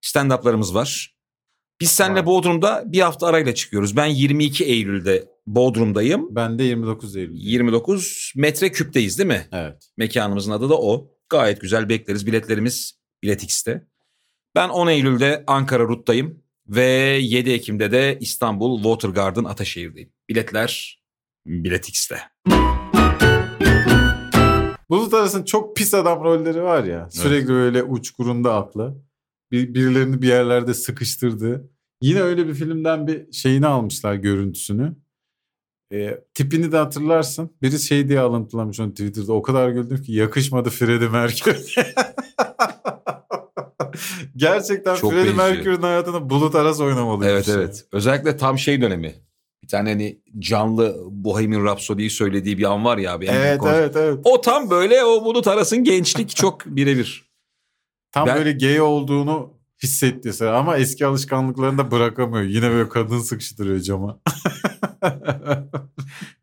Stand-up'larımız 0.03 0.75
var. 0.75 1.17
Biz 1.83 1.91
seninle 1.91 2.21
Var. 2.21 2.27
Bodrum'da 2.27 2.85
bir 2.87 3.01
hafta 3.01 3.27
arayla 3.27 3.55
çıkıyoruz. 3.55 3.97
Ben 3.97 4.07
22 4.07 4.65
Eylül'de 4.65 5.29
Bodrum'dayım. 5.47 6.35
Ben 6.35 6.59
de 6.59 6.62
29 6.62 7.17
Eylül. 7.17 7.35
29 7.35 8.33
metreküpteyiz 8.37 9.19
değil 9.19 9.27
mi? 9.29 9.47
Evet. 9.53 9.89
Mekanımızın 9.97 10.53
adı 10.53 10.69
da 10.69 10.79
o. 10.79 11.11
Gayet 11.29 11.61
güzel 11.61 11.89
bekleriz. 11.89 12.27
Biletlerimiz 12.27 12.99
Bilet 13.23 13.43
X'te. 13.43 13.87
Ben 14.55 14.69
10 14.69 14.87
Eylül'de 14.87 15.45
Ankara 15.47 15.83
Rut'tayım. 15.83 16.43
Ve 16.69 17.19
7 17.23 17.51
Ekim'de 17.51 17.93
de 17.93 18.19
İstanbul 18.21 18.77
Watergarden 18.83 19.45
Ataşehir'deyim. 19.45 20.12
Biletler 20.29 21.03
Bilet 21.47 21.89
X'te. 21.89 22.19
Bulut 24.91 25.15
Aras'ın 25.15 25.45
çok 25.45 25.77
pis 25.77 25.95
adam 25.95 26.25
rolleri 26.25 26.62
var 26.62 26.85
ya. 26.85 27.11
Sürekli 27.11 27.49
böyle 27.49 27.83
uçkurunda 27.83 28.55
aklı. 28.55 29.03
Bir, 29.53 29.75
birilerini 29.75 30.23
bir 30.23 30.29
yerlerde 30.29 30.75
sıkıştırdı. 30.75 31.71
Yine 32.03 32.21
öyle 32.21 32.49
bir 32.49 32.55
filmden 32.55 33.07
bir 33.07 33.33
şeyini 33.33 33.67
almışlar 33.67 34.15
görüntüsünü. 34.15 34.97
E, 35.93 36.25
tipini 36.35 36.73
de 36.73 36.77
hatırlarsın. 36.77 37.51
Biri 37.63 37.79
şey 37.79 38.09
diye 38.09 38.21
alıntılamış 38.21 38.81
onu 38.81 38.91
Twitter'da. 38.91 39.33
O 39.33 39.43
kadar 39.43 39.69
güldüm 39.71 40.03
ki 40.03 40.13
yakışmadı 40.13 40.71
Freddie 40.71 41.09
Mercury. 41.09 41.57
Gerçekten 44.37 44.95
Çok 44.95 45.13
Freddie. 45.13 45.33
Mercury'nin 45.33 45.83
hayatını 45.83 46.31
Bulut 46.31 46.55
Aras 46.55 46.81
oynamalıymış. 46.81 47.27
Evet 47.27 47.49
ya. 47.49 47.55
evet. 47.55 47.85
Özellikle 47.93 48.37
tam 48.37 48.59
şey 48.59 48.81
dönemi. 48.81 49.15
Bir 49.63 49.69
tane 49.69 49.89
hani 49.89 50.21
canlı 50.39 50.97
Bohemian 51.11 51.65
Rhapsody'yi 51.65 52.11
söylediği 52.11 52.59
bir 52.59 52.73
an 52.73 52.85
var 52.85 52.99
ya 52.99 53.13
abi. 53.13 53.27
Evet 53.27 53.61
evet 53.67 53.97
evet. 53.97 54.19
O 54.25 54.41
tam 54.41 54.71
böyle 54.71 55.05
o 55.05 55.25
Bulut 55.25 55.49
Aras'ın 55.49 55.85
gençlik 55.85 56.37
çok 56.37 56.67
birebir. 56.67 57.32
Tam 58.12 58.26
Ben- 58.26 58.37
böyle 58.37 58.52
gay 58.52 58.81
olduğunu 58.81 59.52
hissetti 59.83 60.33
sıra 60.33 60.59
ama 60.59 60.76
eski 60.76 61.07
alışkanlıklarını 61.07 61.78
da 61.78 61.90
bırakamıyor. 61.90 62.45
Yine 62.45 62.71
böyle 62.71 62.88
kadın 62.88 63.19
sıkıştırıyor 63.19 63.81
cama. 63.81 64.19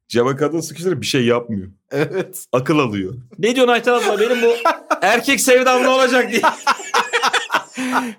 Cama 0.07 0.35
kadın 0.35 0.59
sıkıştırıp 0.59 1.01
bir 1.01 1.05
şey 1.05 1.25
yapmıyor. 1.25 1.67
evet. 1.91 2.45
Akıl 2.51 2.79
alıyor. 2.79 3.13
Ne 3.39 3.55
diyorsun 3.55 3.73
Ayten 3.73 3.93
abla 3.93 4.19
benim 4.19 4.41
bu 4.41 4.53
erkek 5.01 5.41
sevdam 5.41 5.83
ne 5.83 5.87
olacak 5.87 6.31
diye. 6.31 6.41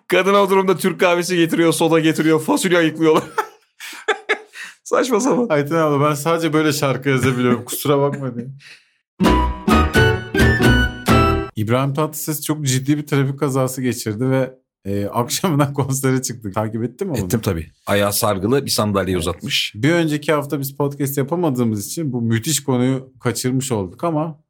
Kadın 0.08 0.34
o 0.34 0.50
durumda 0.50 0.76
Türk 0.76 1.00
kahvesi 1.00 1.36
getiriyor, 1.36 1.72
soda 1.72 2.00
getiriyor, 2.00 2.40
fasulye 2.40 2.78
ayıklıyorlar. 2.78 3.24
Saçma 4.84 5.20
sapan. 5.20 5.46
Ayten 5.50 5.76
abla 5.76 6.08
ben 6.10 6.14
sadece 6.14 6.52
böyle 6.52 6.72
şarkı 6.72 7.08
yazabiliyorum. 7.08 7.64
Kusura 7.64 7.98
bakma 7.98 8.34
diye. 8.34 8.46
İbrahim 11.60 11.94
Tatlıses 11.94 12.44
çok 12.44 12.66
ciddi 12.66 12.98
bir 12.98 13.06
trafik 13.06 13.38
kazası 13.38 13.82
geçirdi 13.82 14.30
ve 14.30 14.58
e, 14.84 15.06
akşamından 15.12 15.74
konsere 15.74 16.22
çıktık. 16.22 16.54
Takip 16.54 16.84
ettin 16.84 17.08
mi 17.08 17.12
onu? 17.12 17.24
Ettim 17.24 17.40
tabii. 17.40 17.70
Ayağı 17.86 18.12
sargılı 18.12 18.64
bir 18.64 18.70
sandalye 18.70 19.18
uzatmış. 19.18 19.72
Bir 19.74 19.92
önceki 19.92 20.32
hafta 20.32 20.60
biz 20.60 20.76
podcast 20.76 21.18
yapamadığımız 21.18 21.86
için 21.86 22.12
bu 22.12 22.22
müthiş 22.22 22.64
konuyu 22.64 23.12
kaçırmış 23.20 23.72
olduk 23.72 24.04
ama 24.04 24.44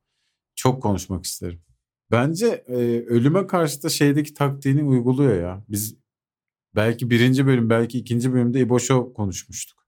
çok 0.54 0.82
konuşmak 0.82 1.24
isterim. 1.24 1.62
Bence 2.10 2.46
e, 2.46 2.74
ölüme 3.06 3.46
karşı 3.46 3.82
da 3.82 3.88
şeydeki 3.88 4.34
taktiğini 4.34 4.82
uyguluyor 4.84 5.40
ya. 5.40 5.64
Biz 5.68 5.96
belki 6.74 7.10
birinci 7.10 7.46
bölüm 7.46 7.70
belki 7.70 7.98
ikinci 7.98 8.32
bölümde 8.32 8.60
İbo 8.60 8.78
Show 8.78 9.12
konuşmuştuk. 9.12 9.86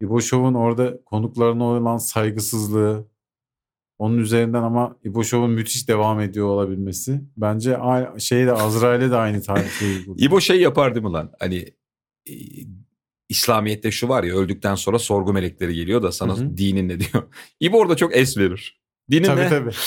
İbo 0.00 0.20
Show'un 0.20 0.54
orada 0.54 1.04
konuklarına 1.04 1.64
olan 1.64 1.96
saygısızlığı 1.96 3.08
onun 3.98 4.18
üzerinden 4.18 4.62
ama 4.62 4.96
İbo 5.04 5.24
Show'un 5.24 5.50
müthiş 5.50 5.88
devam 5.88 6.20
ediyor 6.20 6.46
olabilmesi. 6.46 7.20
Bence 7.36 7.78
a- 7.78 8.18
şeyde 8.18 8.52
Azrail'e 8.52 9.10
de 9.10 9.16
aynı 9.16 9.42
tarifi. 9.42 10.04
İbo 10.16 10.40
şey 10.40 10.60
yapar 10.60 10.94
değil 10.94 11.06
mi 11.06 11.12
lan? 11.12 11.32
Hani 11.40 11.56
e, 12.28 12.32
İslamiyet'te 13.28 13.90
şu 13.90 14.08
var 14.08 14.24
ya 14.24 14.34
öldükten 14.34 14.74
sonra 14.74 14.98
sorgu 14.98 15.32
melekleri 15.32 15.74
geliyor 15.74 16.02
da 16.02 16.12
sana 16.12 16.36
Hı 16.36 16.40
hı. 16.40 16.56
dinin 16.56 16.88
ne 16.88 17.00
diyor. 17.00 17.22
İbo 17.60 17.78
orada 17.78 17.96
çok 17.96 18.16
es 18.16 18.38
verir. 18.38 18.80
Dinin 19.10 19.24
Tabii 19.26 19.40
ne? 19.40 19.48
tabii. 19.48 19.70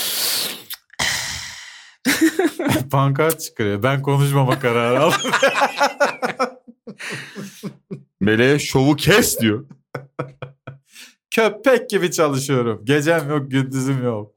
Pankart 2.91 3.41
çıkarıyor. 3.41 3.83
Ben 3.83 4.01
konuşmama 4.01 4.59
kararı 4.59 4.99
aldım. 5.01 5.31
Meleğe 8.19 8.59
şovu 8.59 8.95
kes 8.95 9.39
diyor. 9.39 9.65
Köpek 11.31 11.89
gibi 11.89 12.11
çalışıyorum. 12.11 12.81
Gecem 12.85 13.29
yok, 13.29 13.51
gündüzüm 13.51 14.03
yok. 14.03 14.33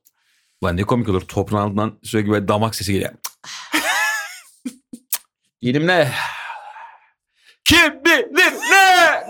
Lan 0.65 0.77
ne 0.77 0.83
komik 0.83 1.09
olur 1.09 1.21
toprağından 1.21 1.99
sürekli 2.03 2.31
böyle 2.31 2.49
damak 2.49 2.75
sesi 2.75 2.93
geliyor. 2.93 3.13
Dinim 5.63 5.87
ne? 5.87 6.13
Kim 7.65 8.05
bilir 8.05 8.33
ne? 8.71 9.25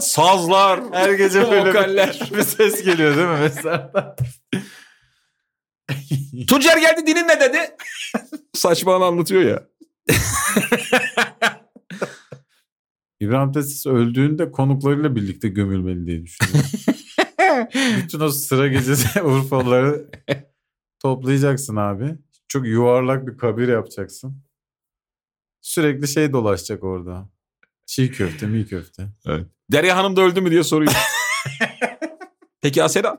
Sazlar. 0.00 0.80
Her 0.92 1.10
gece 1.10 1.50
böyle 1.50 1.70
Vokaller. 1.70 2.20
bir, 2.36 2.42
ses 2.42 2.82
geliyor 2.84 3.16
değil 3.16 3.28
mi 3.28 3.38
mesela? 3.40 3.92
Tuncer 6.48 6.76
geldi 6.76 7.06
dinin 7.06 7.28
ne 7.28 7.40
dedi? 7.40 7.76
Saçmalama 8.54 9.06
anlatıyor 9.06 9.42
ya. 9.42 9.62
İbrahim 13.22 13.52
Tatlıses 13.52 13.86
öldüğünde 13.86 14.50
konuklarıyla 14.50 15.16
birlikte 15.16 15.48
gömülmeli 15.48 16.06
diye 16.06 16.22
düşünüyorum. 16.22 16.70
Bütün 18.02 18.20
o 18.20 18.28
sıra 18.28 18.68
gecesi 18.68 19.22
Urfalıları 19.22 20.10
toplayacaksın 20.98 21.76
abi. 21.76 22.14
Çok 22.48 22.66
yuvarlak 22.66 23.26
bir 23.26 23.38
kabir 23.38 23.68
yapacaksın. 23.68 24.42
Sürekli 25.60 26.08
şey 26.08 26.32
dolaşacak 26.32 26.84
orada. 26.84 27.28
Çiğ 27.86 28.10
köfte, 28.10 28.46
mi 28.46 28.66
köfte. 28.66 29.08
Derya 29.72 29.96
Hanım 29.96 30.16
da 30.16 30.20
öldü 30.20 30.40
mü 30.40 30.50
diye 30.50 30.64
soruyor. 30.64 30.92
Peki 32.60 32.82
Asena? 32.82 33.18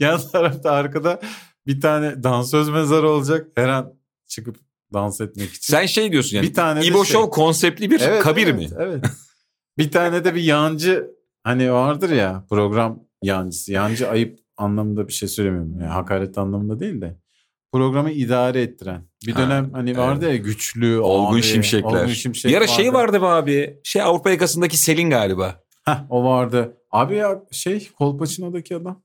Yan 0.00 0.20
tarafta 0.32 0.70
arkada 0.70 1.20
bir 1.66 1.80
tane 1.80 2.22
dansöz 2.22 2.68
mezarı 2.68 3.08
olacak. 3.08 3.46
Her 3.54 3.68
an 3.68 3.94
çıkıp 4.26 4.56
dans 4.92 5.20
etmek 5.20 5.50
için. 5.50 5.72
Sen 5.72 5.86
şey 5.86 6.12
diyorsun 6.12 6.36
yani. 6.36 6.48
bir 6.48 6.54
tane 6.54 6.86
İbo 6.86 7.04
şey- 7.04 7.12
Show 7.12 7.30
konseptli 7.30 7.90
bir 7.90 8.00
Evet, 8.00 8.22
kabir 8.22 8.46
evet, 8.46 8.58
mi? 8.58 8.68
Evet. 8.78 9.04
Bir 9.78 9.90
tane 9.90 10.24
de 10.24 10.34
bir 10.34 10.42
yancı 10.42 11.10
hani 11.44 11.72
vardır 11.72 12.10
ya 12.10 12.44
program 12.50 13.00
yancısı. 13.22 13.72
Yancı 13.72 14.10
ayıp 14.10 14.38
anlamında 14.56 15.08
bir 15.08 15.12
şey 15.12 15.28
söylemiyorum. 15.28 15.72
Yani 15.80 15.90
hakaret 15.90 16.38
anlamında 16.38 16.80
değil 16.80 17.00
de. 17.00 17.18
Programı 17.72 18.10
idare 18.10 18.62
ettiren. 18.62 19.08
Bir 19.26 19.32
Ha, 19.32 19.42
dönem 19.42 19.72
hani 19.72 19.96
vardı 19.96 20.28
ya 20.28 20.36
güçlü, 20.36 20.98
Olgun 21.00 21.34
abi, 21.34 21.42
Şimşekler. 21.42 22.02
Olgun 22.02 22.12
Şimşek 22.12 22.52
Bir 22.52 22.56
ara 22.56 22.66
şey 22.66 22.92
vardı 22.92 23.20
mı 23.20 23.26
abi? 23.26 23.80
Şey 23.84 24.02
Avrupa 24.02 24.30
yakasındaki 24.30 24.76
Selin 24.76 25.10
galiba. 25.10 25.60
Heh, 25.84 25.98
o 26.10 26.24
vardı. 26.24 26.76
Abi 26.90 27.14
ya 27.16 27.42
şey 27.50 27.90
Kolpaçino'daki 27.98 28.76
adam. 28.76 29.02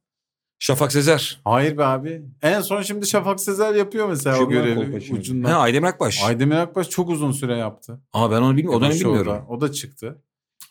Şafak 0.60 0.92
Sezer. 0.92 1.42
Hayır 1.46 1.78
be 1.78 1.84
abi. 1.86 2.22
En 2.42 2.62
son 2.62 2.82
şimdi 2.82 3.08
Şafak 3.08 3.40
Sezer 3.40 3.76
yapıyor 3.76 4.10
mesela 4.10 4.36
o 4.36 4.40
Kim 4.48 4.58
lan 4.58 4.66
görevi 4.66 5.14
ucundan. 5.14 5.50
Ha 5.52 5.58
Aydemir 5.58 5.88
Akbaş. 5.88 6.24
Aydemir 6.24 6.56
Akbaş 6.56 6.90
çok 6.90 7.10
uzun 7.10 7.32
süre 7.32 7.58
yaptı. 7.58 8.02
Aa 8.14 8.32
ben 8.32 8.42
onu 8.42 8.58
bilmiyorum. 8.58 8.80
O 8.80 8.86
dönem 8.86 9.00
bilmiyorum. 9.00 9.46
O 9.50 9.62
da 9.62 9.72
çıktı. 9.72 10.22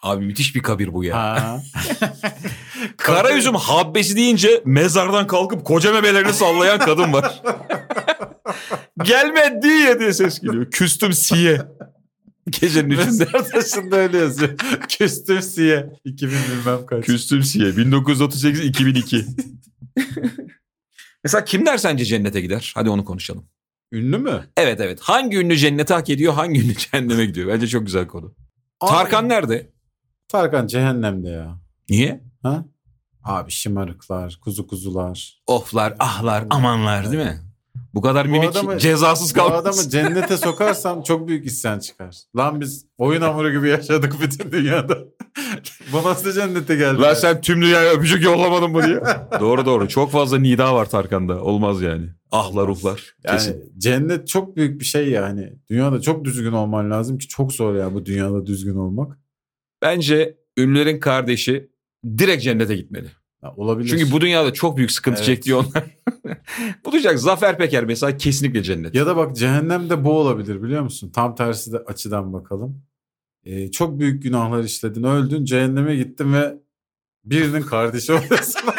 Abi 0.06 0.24
müthiş 0.24 0.54
bir 0.54 0.62
kabir 0.62 0.92
bu 0.92 1.04
ya. 1.04 1.16
Ha. 1.16 1.62
Kara 2.96 3.36
üzüm 3.38 3.54
habbesi 3.54 4.16
deyince 4.16 4.62
mezardan 4.64 5.26
kalkıp 5.26 5.64
koca 5.64 5.92
memelerini 5.92 6.32
sallayan 6.32 6.78
kadın 6.78 7.12
var. 7.12 7.42
Gelme 9.02 9.60
diye 9.62 10.00
diye 10.00 10.12
ses 10.12 10.40
geliyor. 10.40 10.70
Küstüm 10.70 11.12
siye. 11.12 11.62
Gecenin 12.60 12.90
üçünde. 12.90 13.26
Taşında 13.52 13.96
öyle 13.96 14.18
yazıyor. 14.18 14.56
Küstüm 14.88 15.42
siye. 15.42 15.90
2000 16.04 16.30
bilmem 16.30 16.86
kaç. 16.86 17.06
Küstüm 17.06 17.42
siye. 17.42 17.68
1938-2002. 17.68 19.24
Mesela 21.24 21.44
kimler 21.44 21.76
sence 21.76 22.04
cennete 22.04 22.40
gider? 22.40 22.72
Hadi 22.74 22.90
onu 22.90 23.04
konuşalım. 23.04 23.44
Ünlü 23.92 24.18
mü? 24.18 24.46
Evet 24.56 24.80
evet. 24.80 25.00
Hangi 25.00 25.36
ünlü 25.36 25.56
cennete 25.56 25.94
hak 25.94 26.10
ediyor, 26.10 26.32
hangi 26.32 26.60
ünlü 26.60 26.74
cehenneme 26.74 27.26
gidiyor? 27.26 27.48
Bence 27.48 27.66
çok 27.66 27.86
güzel 27.86 28.06
konu. 28.06 28.34
Tarkan 28.80 29.22
Abi, 29.22 29.28
nerede? 29.28 29.75
Tarkan 30.28 30.66
cehennemde 30.66 31.28
ya. 31.28 31.58
Niye? 31.90 32.20
Ha? 32.42 32.64
Abi 33.24 33.50
şımarıklar, 33.50 34.38
kuzu 34.42 34.66
kuzular. 34.66 35.40
Oflar, 35.46 35.94
ahlar, 35.98 36.44
amanlar 36.50 37.12
değil 37.12 37.24
mi? 37.24 37.40
Bu 37.94 38.00
kadar 38.00 38.26
Bu 38.26 38.30
minik 38.30 38.50
adamı- 38.50 38.78
cezasız 38.78 39.34
Bu 39.34 39.38
kalmaz. 39.38 39.60
adamı 39.66 39.88
cennete 39.90 40.36
sokarsam 40.36 41.02
çok 41.02 41.28
büyük 41.28 41.46
isyan 41.46 41.78
çıkar. 41.78 42.16
Lan 42.36 42.60
biz 42.60 42.86
oyun 42.98 43.22
hamuru 43.22 43.52
gibi 43.52 43.68
yaşadık 43.68 44.14
bütün 44.20 44.52
dünyada. 44.52 44.98
Bu 45.92 46.02
nasıl 46.08 46.32
cennete 46.32 46.76
geldi? 46.76 47.00
Lan 47.00 47.14
sen 47.14 47.40
tüm 47.40 47.62
dünyaya 47.62 47.92
öpücük 47.92 48.24
yollamadın 48.24 48.70
mı 48.70 48.82
diye. 48.86 49.00
doğru 49.40 49.66
doğru. 49.66 49.88
Çok 49.88 50.10
fazla 50.10 50.38
nida 50.38 50.74
var 50.74 50.86
Tarkan'da. 50.90 51.42
Olmaz 51.42 51.82
yani. 51.82 52.08
Ahlar 52.32 52.66
ruhlar. 52.66 53.14
Yani 53.24 53.36
Kesin. 53.38 53.72
cennet 53.78 54.28
çok 54.28 54.56
büyük 54.56 54.80
bir 54.80 54.84
şey 54.84 55.08
yani. 55.10 55.52
Dünyada 55.70 56.00
çok 56.00 56.24
düzgün 56.24 56.52
olman 56.52 56.90
lazım 56.90 57.18
ki 57.18 57.28
çok 57.28 57.52
zor 57.52 57.74
ya 57.74 57.94
bu 57.94 58.06
dünyada 58.06 58.46
düzgün 58.46 58.76
olmak. 58.76 59.18
Bence 59.82 60.38
ünlülerin 60.56 61.00
kardeşi 61.00 61.70
direkt 62.18 62.42
cennete 62.42 62.76
gitmeli. 62.76 63.08
Ya 63.42 63.52
olabilir. 63.56 63.88
Çünkü 63.88 64.12
bu 64.12 64.20
dünyada 64.20 64.52
çok 64.52 64.76
büyük 64.76 64.90
sıkıntı 64.90 65.16
Evet. 65.16 65.26
çekti 65.26 65.54
onlar. 65.54 65.84
Bulacak 66.84 67.18
Zafer 67.18 67.58
Peker 67.58 67.84
mesela 67.84 68.16
kesinlikle 68.16 68.62
cennet. 68.62 68.94
Ya 68.94 69.06
da 69.06 69.16
bak 69.16 69.36
cehennemde 69.36 70.04
bu 70.04 70.18
olabilir 70.18 70.62
biliyor 70.62 70.82
musun? 70.82 71.10
Tam 71.14 71.34
tersi 71.34 71.72
de 71.72 71.78
açıdan 71.78 72.32
bakalım. 72.32 72.82
Ee, 73.44 73.70
çok 73.70 73.98
büyük 73.98 74.22
günahlar 74.22 74.64
işledin, 74.64 75.02
öldün, 75.02 75.44
cehenneme 75.44 75.96
gittin 75.96 76.32
ve 76.32 76.54
birinin 77.24 77.62
kardeşi 77.62 78.12
oluyorsun. 78.12 78.60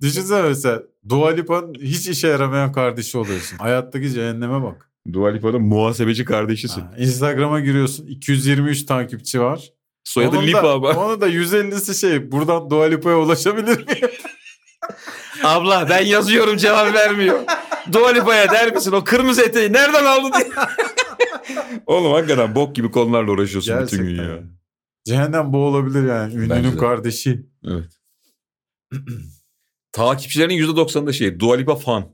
Düşünsene 0.00 0.42
mesela 0.42 0.82
Dua 1.08 1.30
Lipa'nın 1.30 1.74
hiç 1.74 2.08
işe 2.08 2.28
yaramayan 2.28 2.72
kardeşi 2.72 3.18
oluyorsun. 3.18 3.58
Hayattaki 3.58 4.10
cehenneme 4.10 4.62
bak. 4.62 4.87
Dua 5.12 5.28
Lipa'nın 5.28 5.62
muhasebeci 5.62 6.24
kardeşisin. 6.24 6.80
Ha, 6.80 6.94
Instagram'a 6.98 7.60
giriyorsun 7.60 8.06
223 8.06 8.86
takipçi 8.86 9.40
var. 9.40 9.72
Soyadı 10.04 10.36
Onun 10.38 10.46
Lipa 10.46 10.62
da, 10.62 10.72
ama. 10.72 10.90
Onu 10.90 11.20
da 11.20 11.28
150'si 11.28 12.00
şey 12.00 12.32
buradan 12.32 12.70
Dua 12.70 12.84
Lipa'ya 12.84 13.18
ulaşabilir 13.18 13.76
miyim? 13.76 14.10
Abla 15.44 15.86
ben 15.90 16.06
yazıyorum 16.06 16.56
cevap 16.56 16.94
vermiyor. 16.94 17.40
Dua 17.92 18.08
Lipa'ya 18.08 18.50
der 18.50 18.74
misin 18.74 18.92
o 18.92 19.04
kırmızı 19.04 19.42
eteği 19.42 19.72
nereden 19.72 20.04
aldın 20.04 20.32
diye. 20.38 20.50
Oğlum 21.86 22.12
hakikaten 22.12 22.54
bok 22.54 22.74
gibi 22.74 22.90
konularla 22.90 23.30
uğraşıyorsun 23.32 23.82
bütün 23.82 24.06
gün 24.06 24.16
ya. 24.16 24.38
Cehennem 25.04 25.52
bu 25.52 25.58
olabilir 25.58 26.08
yani. 26.08 26.34
Ünlünün 26.34 26.72
de. 26.72 26.76
kardeşi. 26.76 27.46
Evet. 27.64 27.98
Takipçilerin 29.92 30.58
%90'ında 30.58 31.12
şey 31.12 31.40
Dua 31.40 31.56
Lipa 31.56 31.76
fan. 31.76 32.04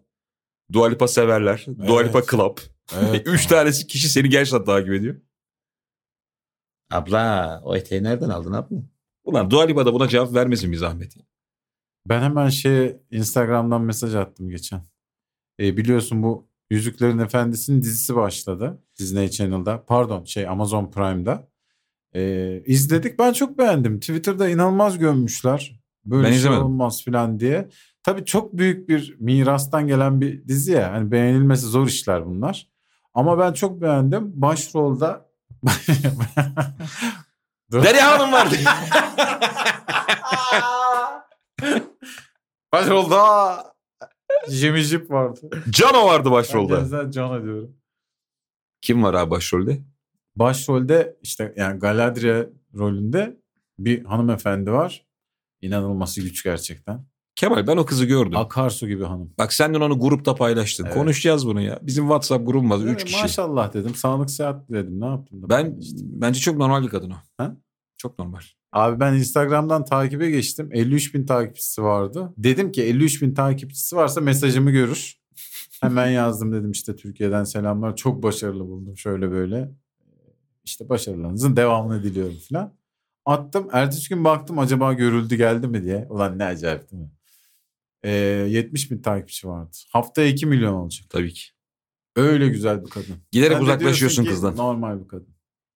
Dua 0.72 0.88
Lipa 0.88 1.08
severler. 1.08 1.66
Dua 1.86 2.00
Evet. 2.00 2.08
Lipa 2.08 2.22
club. 2.36 2.56
Evet. 2.96 3.22
Üç 3.26 3.46
tanesi 3.46 3.86
kişi 3.86 4.08
seni 4.08 4.28
gerçekten 4.28 4.64
takip 4.64 4.92
ediyor. 4.92 5.16
Abla 6.90 7.60
o 7.64 7.76
eteği 7.76 8.02
nereden 8.02 8.28
aldın 8.28 8.52
abla? 8.52 8.76
Ulan 9.24 9.50
Dua 9.50 9.64
Lipa 9.64 9.86
da 9.86 9.94
buna 9.94 10.08
cevap 10.08 10.34
vermesin 10.34 10.72
bir 10.72 10.76
zahmet. 10.76 11.16
Ben 12.06 12.22
hemen 12.22 12.48
şey 12.48 12.96
Instagram'dan 13.10 13.82
mesaj 13.82 14.14
attım 14.14 14.48
geçen. 14.50 14.82
E, 15.60 15.76
biliyorsun 15.76 16.22
bu 16.22 16.48
Yüzüklerin 16.70 17.18
Efendisi'nin 17.18 17.82
dizisi 17.82 18.16
başladı. 18.16 18.82
Disney 18.98 19.30
Channel'da. 19.30 19.84
Pardon 19.86 20.24
şey 20.24 20.48
Amazon 20.48 20.90
Prime'da. 20.90 21.48
E, 22.14 22.62
izledik. 22.66 23.18
Ben 23.18 23.32
çok 23.32 23.58
beğendim. 23.58 24.00
Twitter'da 24.00 24.48
inanılmaz 24.48 24.98
gömmüşler. 24.98 25.80
Böyle 26.04 26.24
Ben 26.24 26.28
şey 26.28 26.38
izlemedim. 26.38 26.62
olmaz 26.64 27.04
falan 27.04 27.40
diye. 27.40 27.68
Tabii 28.02 28.24
çok 28.24 28.56
büyük 28.58 28.88
bir 28.88 29.16
mirastan 29.20 29.86
gelen 29.86 30.20
bir 30.20 30.48
dizi 30.48 30.72
ya. 30.72 30.92
Hani 30.92 31.10
beğenilmesi 31.10 31.66
zor 31.66 31.86
işler 31.86 32.26
bunlar. 32.26 32.68
Ama 33.14 33.38
ben 33.38 33.52
çok 33.52 33.80
beğendim. 33.80 34.32
Başrolda 34.34 35.30
Derya 37.72 38.12
Hanım 38.12 38.32
vardı. 38.32 38.54
Başrolda 42.72 43.56
Jimmy 44.50 44.80
Jeep 44.80 45.10
vardı. 45.10 45.50
Cano 45.70 46.06
vardı 46.06 46.30
başrolda. 46.30 47.04
Ben 47.04 47.10
John 47.10 47.42
diyorum. 47.44 47.76
Kim 48.80 49.02
var 49.02 49.14
abi 49.14 49.30
başrolde? 49.30 49.80
Başrolde 50.36 51.16
işte 51.22 51.54
yani 51.56 51.78
Galadriel 51.78 52.48
rolünde 52.74 53.36
bir 53.78 54.04
hanımefendi 54.04 54.72
var. 54.72 55.06
İnanılması 55.60 56.20
güç 56.20 56.44
gerçekten. 56.44 57.06
Kemal 57.36 57.66
ben 57.66 57.76
o 57.76 57.86
kızı 57.86 58.04
gördüm. 58.04 58.36
Akarsu 58.36 58.88
gibi 58.88 59.04
hanım. 59.04 59.32
Bak 59.38 59.52
sen 59.52 59.74
dün 59.74 59.80
onu 59.80 60.00
grupta 60.00 60.34
paylaştın. 60.34 60.84
Evet. 60.84 60.94
Konuşacağız 60.94 61.46
bunu 61.46 61.60
ya. 61.60 61.78
Bizim 61.82 62.04
WhatsApp 62.04 62.46
grubumuz 62.46 62.82
3 62.84 62.88
Evet, 62.88 63.04
kişi. 63.04 63.22
Maşallah 63.22 63.72
dedim. 63.72 63.94
Sağlık 63.94 64.30
sıhhat 64.30 64.70
dedim. 64.70 65.00
Ne 65.00 65.06
yaptım? 65.06 65.42
da 65.42 65.48
Ben 65.48 65.76
işte. 65.80 65.98
bence 66.02 66.40
çok 66.40 66.56
normal 66.56 66.82
bir 66.82 66.88
kadın 66.88 67.10
o. 67.10 67.14
Ha? 67.38 67.56
Çok 67.98 68.18
normal. 68.18 68.40
Abi 68.72 69.00
ben 69.00 69.14
Instagram'dan 69.14 69.84
takibe 69.84 70.30
geçtim. 70.30 70.68
53 70.72 71.14
bin 71.14 71.26
takipçisi 71.26 71.82
vardı. 71.82 72.32
Dedim 72.38 72.72
ki 72.72 72.82
53 72.82 73.22
bin 73.22 73.34
takipçisi 73.34 73.96
varsa 73.96 74.20
mesajımı 74.20 74.70
görür. 74.70 75.16
Hemen 75.80 76.08
yazdım 76.10 76.52
dedim 76.52 76.70
işte 76.70 76.96
Türkiye'den 76.96 77.44
selamlar. 77.44 77.96
Çok 77.96 78.22
başarılı 78.22 78.66
buldum 78.68 78.96
şöyle 78.96 79.30
böyle. 79.30 79.70
İşte 80.64 80.88
başarılarınızın 80.88 81.56
devamını 81.56 82.02
diliyorum 82.02 82.36
falan. 82.50 82.72
Attım. 83.26 83.68
Ertesi 83.72 84.08
gün 84.08 84.24
baktım 84.24 84.58
acaba 84.58 84.92
görüldü 84.92 85.36
geldi 85.36 85.68
mi 85.68 85.84
diye. 85.84 86.06
Ulan 86.10 86.38
ne 86.38 86.44
acayip 86.44 86.90
değil 86.90 87.02
mi? 87.02 87.10
Ee, 88.04 88.10
70 88.10 88.90
bin 88.90 89.02
takipçi 89.02 89.48
vardı. 89.48 89.76
Haftaya 89.92 90.28
2 90.28 90.46
milyon 90.46 90.72
olacak. 90.72 91.06
Tabii 91.10 91.32
ki. 91.32 91.42
Öyle 92.16 92.48
güzel 92.48 92.84
bir 92.84 92.90
kadın. 92.90 93.16
Giderek 93.32 93.56
Sen 93.56 93.62
uzaklaşıyorsun 93.62 94.24
kızdan. 94.24 94.56
Normal 94.56 95.00
bir 95.00 95.08
kadın. 95.08 95.34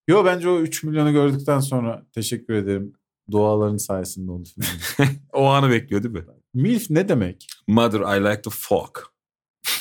Yo 0.08 0.24
bence 0.24 0.48
o 0.48 0.60
3 0.60 0.82
milyonu 0.82 1.12
gördükten 1.12 1.60
sonra 1.60 2.06
teşekkür 2.12 2.54
ederim. 2.54 2.92
Duaların 3.30 3.76
sayesinde 3.76 4.30
oldu 4.30 4.48
falan. 4.96 5.08
O 5.32 5.44
anı 5.44 5.70
bekliyor 5.70 6.02
değil 6.02 6.14
mi? 6.14 6.24
Milf 6.54 6.90
ne 6.90 7.08
demek? 7.08 7.46
Mother 7.66 8.00
I 8.18 8.24
like 8.24 8.42
to 8.42 8.50
fuck. 8.50 9.14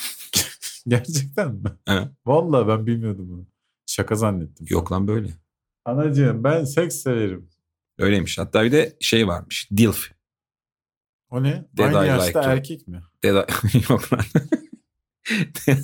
Gerçekten 0.88 1.54
mi? 1.54 1.72
Vallahi 2.25 2.68
ben 2.68 2.86
bilmiyordum 2.86 3.30
bunu. 3.30 3.46
Şaka 3.86 4.16
zannettim. 4.16 4.66
Yok 4.70 4.92
lan 4.92 5.08
böyle. 5.08 5.30
Anacığım 5.86 6.44
ben 6.44 6.63
seks 6.63 6.96
severim. 6.96 7.50
Öyleymiş. 7.98 8.38
Hatta 8.38 8.63
bir 8.63 8.72
de 8.72 8.98
şey 9.00 9.27
varmış. 9.27 9.70
Dilf. 9.77 10.17
O 11.32 11.44
ne? 11.44 11.66
Dead 11.78 11.94
Aynı 11.94 12.06
I 12.06 12.10
yaşta 12.10 12.40
like 12.40 12.52
erkek 12.52 12.88
mi? 12.88 13.02
Deda... 13.24 13.48
Yok 13.90 14.14
lan. 14.14 14.20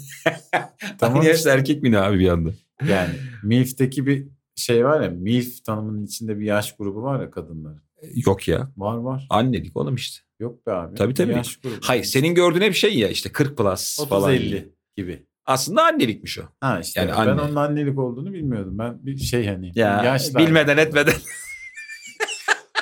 Tamam 1.00 1.18
Aynı 1.20 1.30
yaşta 1.30 1.52
erkek 1.54 1.84
mi 1.84 1.92
ne 1.92 2.00
abi 2.00 2.20
bir 2.20 2.28
anda? 2.30 2.50
Yani 2.90 3.14
Milf'teki 3.44 4.06
bir 4.08 4.28
şey 4.56 4.86
var 4.86 5.02
ya 5.02 5.10
Milf 5.10 5.66
tanımının 5.66 6.06
içinde 6.06 6.40
bir 6.40 6.46
yaş 6.46 6.76
grubu 6.78 7.04
var 7.04 7.22
ya 7.22 7.32
kadınların. 7.32 7.82
Yok 8.26 8.48
ya. 8.48 8.72
Var 8.78 8.98
var. 8.98 9.28
Annelik 9.30 9.78
oğlum 9.78 9.96
işte. 9.96 10.24
Yok 10.40 10.68
be 10.68 10.72
abi. 10.72 10.96
Tabii, 10.96 11.14
tabii. 11.14 11.32
Yaş 11.32 11.58
grubu. 11.58 11.76
Hayır 11.82 12.04
senin 12.04 12.36
gördüğün 12.36 12.62
hep 12.62 12.76
şey 12.76 12.98
ya 12.98 13.08
işte 13.10 13.32
40 13.32 13.58
plus 13.58 14.08
falan. 14.10 14.34
30-50 14.34 14.70
gibi. 14.98 15.26
Aslında 15.46 15.84
annelikmiş 15.84 16.40
o. 16.40 16.42
Ha 16.60 16.80
işte 16.80 17.02
Yani 17.02 17.12
ben 17.12 17.16
anne. 17.16 17.42
onun 17.42 17.56
annelik 17.56 18.00
olduğunu 18.00 18.34
bilmiyordum. 18.34 18.78
Ben 18.78 19.06
bir 19.06 19.18
şey 19.18 19.48
hani 19.48 19.72
Ya 19.76 20.04
yaşlar. 20.04 20.46
bilmeden 20.48 20.78
etmeden. 20.78 21.14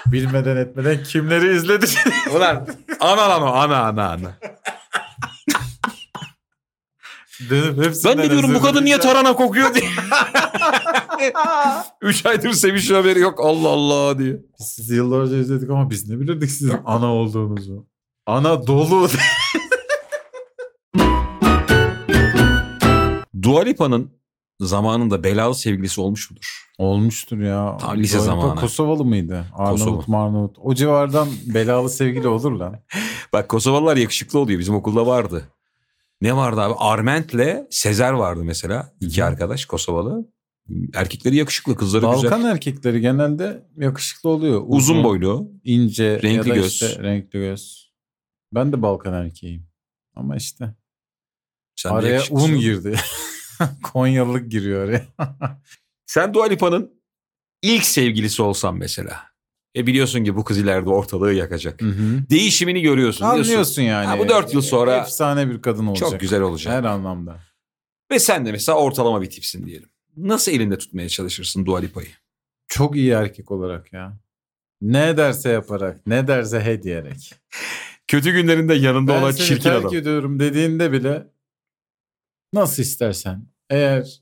bilmeden 0.06 0.58
etmeden 0.58 1.04
kimleri 1.04 1.56
izledi? 1.56 1.86
Ulan 2.36 2.68
ana 3.00 3.30
lan 3.30 3.42
o 3.42 3.46
ana 3.46 3.80
ana 3.80 4.10
ana. 4.12 4.38
Dönüp 7.50 7.86
hepsinden 7.86 8.18
Ben 8.18 8.26
de 8.26 8.30
diyorum 8.32 8.54
bu 8.54 8.62
kadın 8.62 8.86
niye 8.86 9.00
tarhana 9.00 9.36
kokuyor 9.36 9.74
diye. 9.74 9.86
Üç 12.02 12.26
aydır 12.26 12.52
sevişin 12.52 12.96
haberi 12.96 13.20
yok 13.20 13.40
Allah 13.44 13.70
Allah 13.70 14.20
diye. 14.20 14.34
Biz 14.60 14.68
sizi 14.68 14.96
yıllarca 14.96 15.38
izledik 15.38 15.70
ama 15.70 15.90
biz 15.90 16.10
ne 16.10 16.20
bilirdik 16.20 16.52
sizin 16.52 16.74
ana 16.86 17.14
olduğunuzu. 17.14 17.86
Ana 18.26 18.68
dolu. 18.68 19.10
Dua 23.42 23.62
Lipa'nın 23.64 24.21
zamanında 24.66 25.24
belalı 25.24 25.56
sevgilisi 25.56 26.02
olmuş 26.02 26.32
mudur? 26.32 26.68
Olmuştur 26.78 27.40
ya. 27.40 27.78
Tam 27.78 27.98
lise 27.98 28.20
zamanı. 28.20 28.60
Kosovalı 28.60 29.06
mıydı? 29.06 29.46
Arnavut 29.54 30.08
Marnavut. 30.08 30.56
O 30.60 30.74
civardan 30.76 31.28
belalı 31.46 31.90
sevgili 31.90 32.28
olur 32.28 32.52
lan. 32.52 32.80
Bak 33.34 33.50
Kosovalılar 33.50 33.98
yakışıklı 33.98 34.40
oluyor. 34.40 34.60
Bizim 34.60 34.76
okulda 34.76 35.08
vardı. 35.08 35.48
Ne 36.22 36.36
vardı 36.36 36.62
abi? 36.62 36.74
Arment'le 36.78 37.68
Sezer 37.70 38.12
vardı 38.12 38.42
mesela. 38.44 38.94
İki 39.00 39.24
arkadaş 39.24 39.66
Kosovalı. 39.66 40.28
Erkekleri 40.96 41.36
yakışıklı, 41.36 41.76
kızları 41.76 42.04
Balkan 42.04 42.40
güzel. 42.40 42.52
erkekleri 42.52 43.02
genelde 43.02 43.66
yakışıklı 43.78 44.30
oluyor. 44.30 44.64
Uzun 44.68 45.04
boylu. 45.04 45.52
ince, 45.64 46.22
renkli 46.22 46.50
ya 46.50 46.56
da 46.56 46.60
göz. 46.60 46.72
işte 46.72 47.04
renkli 47.04 47.40
göz. 47.40 47.92
Ben 48.54 48.72
de 48.74 48.82
Balkan 48.82 49.14
erkeğiyim. 49.14 49.68
Ama 50.16 50.36
işte 50.36 50.76
Sen 51.76 51.90
araya 51.90 52.22
un 52.30 52.60
girdi. 52.60 52.96
Konyalılık 53.84 54.52
giriyor 54.52 54.88
araya. 54.88 55.06
Sen 56.06 56.34
Dua 56.34 56.46
Lipa'nın 56.46 56.92
ilk 57.62 57.84
sevgilisi 57.84 58.42
olsan 58.42 58.78
mesela. 58.78 59.32
E 59.76 59.88
biliyorsun 59.88 60.24
ki 60.24 60.36
bu 60.36 60.44
kız 60.44 60.58
ileride 60.58 60.90
ortalığı 60.90 61.34
yakacak. 61.34 61.80
Değişimini 62.30 62.82
görüyorsun. 62.82 63.20
diyorsun. 63.20 63.42
Anlıyorsun 63.42 63.82
yani. 63.82 64.06
Ha, 64.06 64.20
bu 64.20 64.30
dört 64.30 64.54
yıl 64.54 64.62
sonra 64.62 64.98
efsane 64.98 65.50
bir 65.50 65.62
kadın 65.62 65.88
olacak. 65.88 66.10
Çok 66.10 66.20
güzel 66.20 66.42
olacak. 66.42 66.74
Her 66.74 66.84
anlamda. 66.84 67.40
Ve 68.12 68.20
sen 68.20 68.46
de 68.46 68.52
mesela 68.52 68.78
ortalama 68.78 69.22
bir 69.22 69.30
tipsin 69.30 69.66
diyelim. 69.66 69.90
Nasıl 70.18 70.52
elinde 70.52 70.78
tutmaya 70.78 71.10
çalışırsın 71.10 71.66
Dua 71.66 71.80
Lipa'yı? 71.80 72.08
Çok 72.68 72.96
iyi 72.96 73.12
erkek 73.12 73.52
olarak 73.52 73.94
ya. 73.94 74.18
Ne 74.82 75.18
derse 75.18 75.50
yaparak, 75.50 76.08
ne 76.08 76.28
derse 76.28 76.62
he 76.62 76.84
diyerek. 76.84 77.34
Kötü 78.08 78.32
günlerinde 78.32 78.74
yanında 78.74 79.14
Ben 79.14 79.22
olan 79.22 79.32
seni 79.32 79.48
çirkin 79.48 79.64
terk 79.64 79.86
adam. 79.86 79.96
ediyorum 79.96 80.40
dediğinde 80.40 80.92
bile 80.92 81.28
nasıl 82.54 82.84
istersen. 82.84 83.48
Eğer 83.70 84.22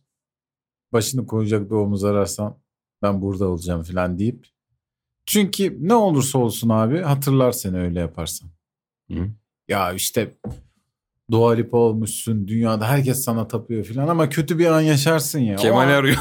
başını 0.93 1.25
koyacak 1.25 1.69
bir 1.71 1.75
omuz 1.75 2.03
ararsan 2.03 2.59
ben 3.01 3.21
burada 3.21 3.47
olacağım 3.47 3.83
falan 3.83 4.19
deyip. 4.19 4.47
Çünkü 5.25 5.77
ne 5.79 5.93
olursa 5.93 6.37
olsun 6.37 6.69
abi 6.69 7.01
hatırlar 7.01 7.51
seni 7.51 7.79
öyle 7.79 7.99
yaparsan. 7.99 8.49
Hı. 9.11 9.29
Ya 9.67 9.93
işte 9.93 10.37
Dua 11.31 11.53
Lipa 11.53 11.77
olmuşsun 11.77 12.47
dünyada 12.47 12.87
herkes 12.87 13.23
sana 13.23 13.47
tapıyor 13.47 13.85
falan 13.85 14.07
ama 14.07 14.29
kötü 14.29 14.59
bir 14.59 14.65
an 14.65 14.81
yaşarsın 14.81 15.39
ya. 15.39 15.57
An 15.73 15.87
arıyor. 15.87 16.17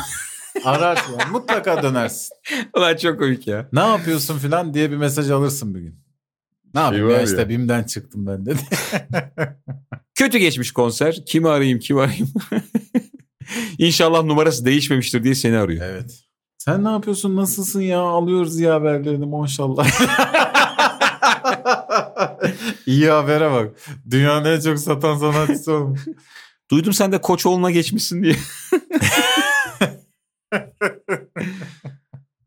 Ararsın 0.65 1.17
mutlaka 1.33 1.83
dönersin. 1.83 2.37
Ulan 2.77 2.97
çok 2.97 3.19
komik 3.19 3.47
ya. 3.47 3.69
Ne 3.73 3.81
yapıyorsun 3.81 4.39
falan 4.39 4.75
diye 4.75 4.91
bir 4.91 4.97
mesaj 4.97 5.31
alırsın 5.31 5.75
bir 5.75 5.81
gün. 5.81 6.08
Ne 6.75 6.81
yapayım 6.81 7.07
var 7.07 7.11
ya 7.11 7.17
ya. 7.17 7.23
işte 7.25 7.49
BİM'den 7.49 7.83
çıktım 7.85 8.27
ben 8.27 8.47
dedi. 8.47 8.59
Kötü 10.15 10.39
geçmiş 10.39 10.73
konser. 10.73 11.25
Kimi 11.27 11.49
arayayım 11.49 11.79
kimi 11.79 12.01
arayayım. 12.01 12.29
İnşallah 13.79 14.25
numarası 14.25 14.65
değişmemiştir 14.65 15.25
diye 15.25 15.35
seni 15.35 15.59
arıyor. 15.59 15.85
evet. 15.87 16.21
Sen 16.59 16.85
ne 16.85 16.89
yapıyorsun 16.89 17.37
nasılsın 17.37 17.81
ya 17.81 18.01
alıyoruz 18.01 18.61
iyi 18.61 18.69
haberlerini 18.69 19.27
maşallah. 19.27 19.87
iyi 22.87 23.11
habere 23.11 23.51
bak. 23.51 23.69
Dünyanın 24.11 24.45
en 24.45 24.61
çok 24.61 24.79
satan 24.79 25.19
sanatçısı 25.19 25.73
olmuş. 25.73 26.01
Duydum 26.71 26.93
sen 26.93 27.13
de 27.13 27.21
Koçoğlu'na 27.21 27.71
geçmişsin 27.71 28.23
diye. 28.23 28.37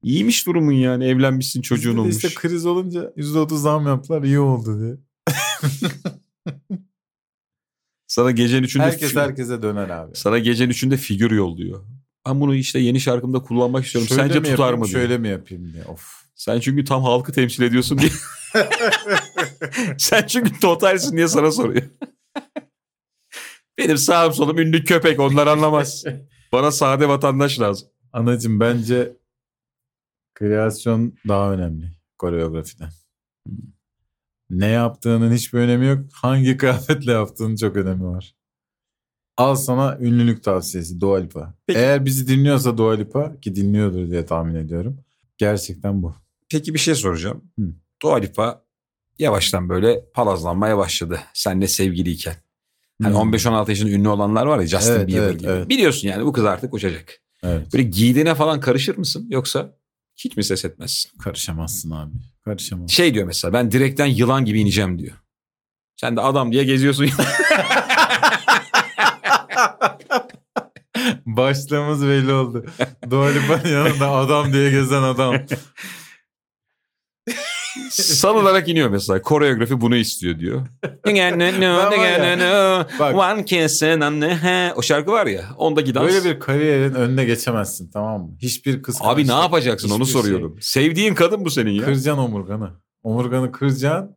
İyiymiş 0.03 0.47
durumun 0.47 0.71
yani 0.71 1.05
evlenmişsin 1.05 1.61
çocuğun 1.61 1.97
olmuş. 1.97 2.15
İşte 2.15 2.29
kriz 2.35 2.65
olunca 2.65 3.13
%30 3.17 3.57
zam 3.57 3.87
yaptılar 3.87 4.23
iyi 4.23 4.39
oldu 4.39 4.79
diye. 4.79 4.97
Sana 8.07 8.31
gecenin 8.31 8.63
üçünde 8.63 8.83
Herkes 8.83 9.15
herkese 9.15 9.61
döner 9.61 9.89
abi. 9.89 10.15
sana 10.15 10.39
gecenin 10.39 10.69
üçünde 10.69 10.97
figür 10.97 11.31
yolluyor. 11.31 11.83
Ben 12.27 12.41
bunu 12.41 12.55
işte 12.55 12.79
yeni 12.79 12.99
şarkımda 12.99 13.39
kullanmak 13.39 13.85
istiyorum. 13.85 14.07
Şöyle 14.07 14.21
Sence 14.21 14.39
mi 14.39 14.43
tutar 14.45 14.57
yapayım, 14.57 14.79
mı 14.79 14.85
diyor. 14.85 14.99
Şöyle 14.99 15.17
mi 15.17 15.27
yapayım 15.27 15.73
diye. 15.73 15.83
Of. 15.85 16.21
Sen 16.35 16.59
çünkü 16.59 16.85
tam 16.85 17.03
halkı 17.03 17.31
temsil 17.31 17.63
ediyorsun 17.63 17.97
diye. 17.97 18.11
Sen 19.97 20.27
çünkü 20.27 20.59
totalsin 20.59 21.17
diye 21.17 21.27
sana 21.27 21.51
soruyor. 21.51 21.83
Benim 23.77 23.97
sağım 23.97 24.33
solum 24.33 24.57
ünlü 24.57 24.83
köpek 24.83 25.19
onlar 25.19 25.47
anlamaz. 25.47 26.03
Bana 26.51 26.71
sade 26.71 27.07
vatandaş 27.07 27.59
lazım. 27.59 27.87
Anacım 28.13 28.59
bence 28.59 29.11
Kreasyon 30.41 31.13
daha 31.27 31.53
önemli 31.53 31.91
koreografiden. 32.17 32.89
Ne 34.49 34.67
yaptığının 34.67 35.33
hiçbir 35.33 35.59
önemi 35.59 35.85
yok. 35.85 35.99
Hangi 36.13 36.57
kıyafetle 36.57 37.11
yaptığının 37.11 37.55
çok 37.55 37.75
önemi 37.75 38.03
var. 38.03 38.35
Al 39.37 39.55
sana 39.55 39.97
ünlülük 39.99 40.43
tavsiyesi 40.43 41.01
Dua 41.01 41.17
Lipa. 41.17 41.53
Peki. 41.67 41.79
Eğer 41.79 42.05
bizi 42.05 42.27
dinliyorsa 42.27 42.77
Dua 42.77 42.93
Lipa 42.93 43.39
ki 43.39 43.55
dinliyordur 43.55 44.09
diye 44.11 44.25
tahmin 44.25 44.55
ediyorum. 44.55 44.99
Gerçekten 45.37 46.03
bu. 46.03 46.15
Peki 46.49 46.73
bir 46.73 46.79
şey 46.79 46.95
soracağım. 46.95 47.43
Hı. 47.59 47.65
Dua 48.01 48.15
Lipa 48.15 48.63
yavaştan 49.19 49.69
böyle 49.69 50.05
palazlanmaya 50.13 50.77
başladı. 50.77 51.19
Senle 51.33 51.67
sevgiliyken. 51.67 52.35
Hani 53.03 53.15
Hmm. 53.15 53.31
15-16 53.33 53.69
yaşında 53.69 53.91
ünlü 53.91 54.09
olanlar 54.09 54.45
var 54.45 54.59
ya 54.59 54.67
Justin 54.67 54.91
Evet, 54.93 55.07
Bieber 55.07 55.21
evet, 55.23 55.39
gibi. 55.39 55.51
evet. 55.51 55.69
Biliyorsun 55.69 56.07
yani 56.07 56.25
bu 56.25 56.33
kız 56.33 56.45
artık 56.45 56.73
uçacak. 56.73 57.21
Evet. 57.43 57.73
Böyle 57.73 57.83
giydiğine 57.83 58.35
falan 58.35 58.59
karışır 58.59 58.97
mısın 58.97 59.27
yoksa 59.29 59.77
hiç 60.25 60.37
mi 60.37 60.43
ses 60.43 60.65
etmezsin? 60.65 61.11
Karışamazsın 61.17 61.91
abi. 61.91 62.13
Karışamazsın. 62.45 62.95
Şey 62.95 63.13
diyor 63.13 63.25
mesela 63.27 63.53
ben 63.53 63.71
direkten 63.71 64.05
yılan 64.05 64.45
gibi 64.45 64.59
ineceğim 64.59 64.99
diyor. 64.99 65.15
Sen 65.95 66.17
de 66.17 66.21
adam 66.21 66.51
diye 66.51 66.63
geziyorsun. 66.63 67.09
Başlığımız 71.25 72.07
belli 72.07 72.33
oldu. 72.33 72.65
Lipa'nın 73.05 73.69
yanında 73.69 74.11
adam 74.11 74.53
diye 74.53 74.71
gezen 74.71 75.03
adam. 75.03 75.35
Sanılarak 77.91 78.69
iniyor 78.69 78.89
mesela. 78.89 79.21
Koreografi 79.21 79.81
bunu 79.81 79.95
istiyor 79.95 80.39
diyor. 80.39 80.67
Bak. 82.99 83.15
One 83.15 83.45
kiss 83.45 83.83
and 83.83 84.01
I'm- 84.01 84.73
O 84.73 84.81
şarkı 84.81 85.11
var 85.11 85.27
ya 85.27 85.41
ondaki 85.57 85.95
dans. 85.95 86.13
Böyle 86.13 86.29
bir 86.29 86.39
kariyerin 86.39 86.93
önüne 86.93 87.25
geçemezsin 87.25 87.91
tamam 87.91 88.21
mı? 88.21 88.37
Hiçbir 88.41 88.81
kıskançlık. 88.83 89.13
Abi 89.15 89.27
ne 89.27 89.33
yapacaksın 89.41 89.89
onu 89.89 90.03
hiçbir 90.03 90.13
şey. 90.13 90.21
soruyorum. 90.21 90.57
Sevdiğin 90.61 91.15
kadın 91.15 91.45
bu 91.45 91.49
senin 91.49 91.71
ya. 91.71 91.85
Kıracaksın 91.85 92.21
omurganı. 92.23 92.71
Omurganı 93.03 93.51
kıracaksın. 93.51 94.15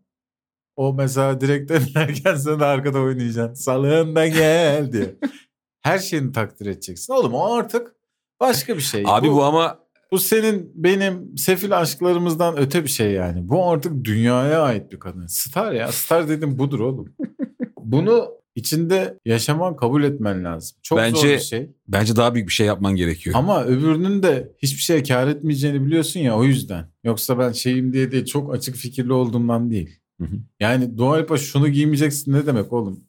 O 0.77 0.95
mesela 0.95 1.41
direkt 1.41 1.71
dönerken 1.71 2.35
sen 2.37 2.61
de 2.61 2.65
arkada 2.65 2.99
oynayacaksın. 3.01 3.55
Salığında 3.65 4.27
gel 4.27 4.93
diye. 4.93 5.15
Her 5.83 5.99
şeyini 5.99 6.33
takdir 6.33 6.67
edeceksin. 6.67 7.13
Oğlum 7.13 7.35
o 7.35 7.55
artık 7.55 7.93
başka 8.41 8.77
bir 8.77 8.83
şey. 8.83 9.03
Abi 9.07 9.31
bu, 9.31 9.45
ama 9.45 9.79
Bu 10.15 10.19
senin 10.19 10.73
benim 10.75 11.39
sefil 11.39 11.79
aşklarımızdan 11.79 12.59
öte 12.59 12.85
bir 12.85 12.89
şey 12.89 13.13
yani. 13.13 13.49
Bu 13.49 13.71
artık 13.71 14.05
dünyaya 14.05 14.63
ait 14.63 14.93
bir 14.93 14.99
kadın. 14.99 15.27
Star 15.27 15.73
ya. 15.73 15.93
Star 15.93 16.29
dedim 16.29 16.59
budur 16.59 16.81
oğlum. 16.81 17.15
Bunu 17.81 18.29
içinde 18.55 19.19
yaşaman 19.25 19.77
kabul 19.77 20.05
etmen 20.05 20.45
lazım. 20.45 20.79
Çok 20.83 20.99
zor 20.99 21.05
Bence- 21.05 21.35
bir 21.35 21.39
şey. 21.39 21.71
bence 21.89 22.17
daha 22.17 22.35
büyük 22.35 22.49
bir 22.49 22.53
şey 22.53 22.67
yapman 22.67 22.97
gerekiyor. 22.97 23.37
Ama 23.39 23.65
öbürünün 23.65 24.23
de 24.23 24.53
hiçbir 24.59 24.81
şeye 24.81 25.03
kar 25.03 25.29
etmeyeceğini 25.29 25.87
biliyorsun 25.87 26.21
ya 26.21 26.37
o 26.37 26.45
yüzden. 26.45 26.87
Yoksa 27.05 27.39
ben 27.39 27.53
şeyim 27.53 27.93
diye 27.93 28.13
değil 28.13 28.25
çok 28.25 28.55
açık 28.55 28.77
fikirli 28.77 29.13
olduğumdan 29.13 29.71
değil. 29.71 30.01
Hı 30.21 30.25
hı. 30.25 30.37
Yani 30.61 30.99
Dua 30.99 31.17
Lipa 31.17 31.37
şunu 31.39 31.69
giymeyeceksin 31.69 32.33
ne 32.33 32.47
demek 32.47 32.73
oğlum? 32.73 33.01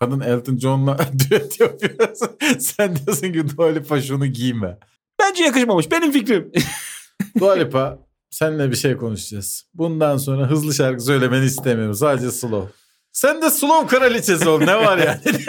Kadın 0.00 0.20
Elton 0.20 0.56
John'la 0.56 0.98
düet 1.30 1.60
yapıyorsun. 1.60 2.28
Sen 2.58 2.96
diyorsun 2.96 3.32
ki 3.32 3.56
Dua 3.56 3.66
Lipa 3.66 4.00
şunu 4.00 4.26
giyme. 4.26 4.78
Bence 5.24 5.44
yakışmamış. 5.44 5.90
Benim 5.90 6.12
fikrim. 6.12 6.52
Dua 7.38 7.52
Lipa 7.52 7.98
seninle 8.30 8.70
bir 8.70 8.76
şey 8.76 8.96
konuşacağız. 8.96 9.66
Bundan 9.74 10.16
sonra 10.16 10.50
hızlı 10.50 10.74
şarkı 10.74 11.02
söylemeni 11.02 11.44
istemiyorum. 11.44 11.94
Sadece 11.94 12.30
slow. 12.30 12.72
Sen 13.12 13.42
de 13.42 13.50
slow 13.50 13.96
kraliçesi 13.96 14.48
ol. 14.48 14.60
Ne 14.60 14.76
var 14.76 14.98
yani? 14.98 15.20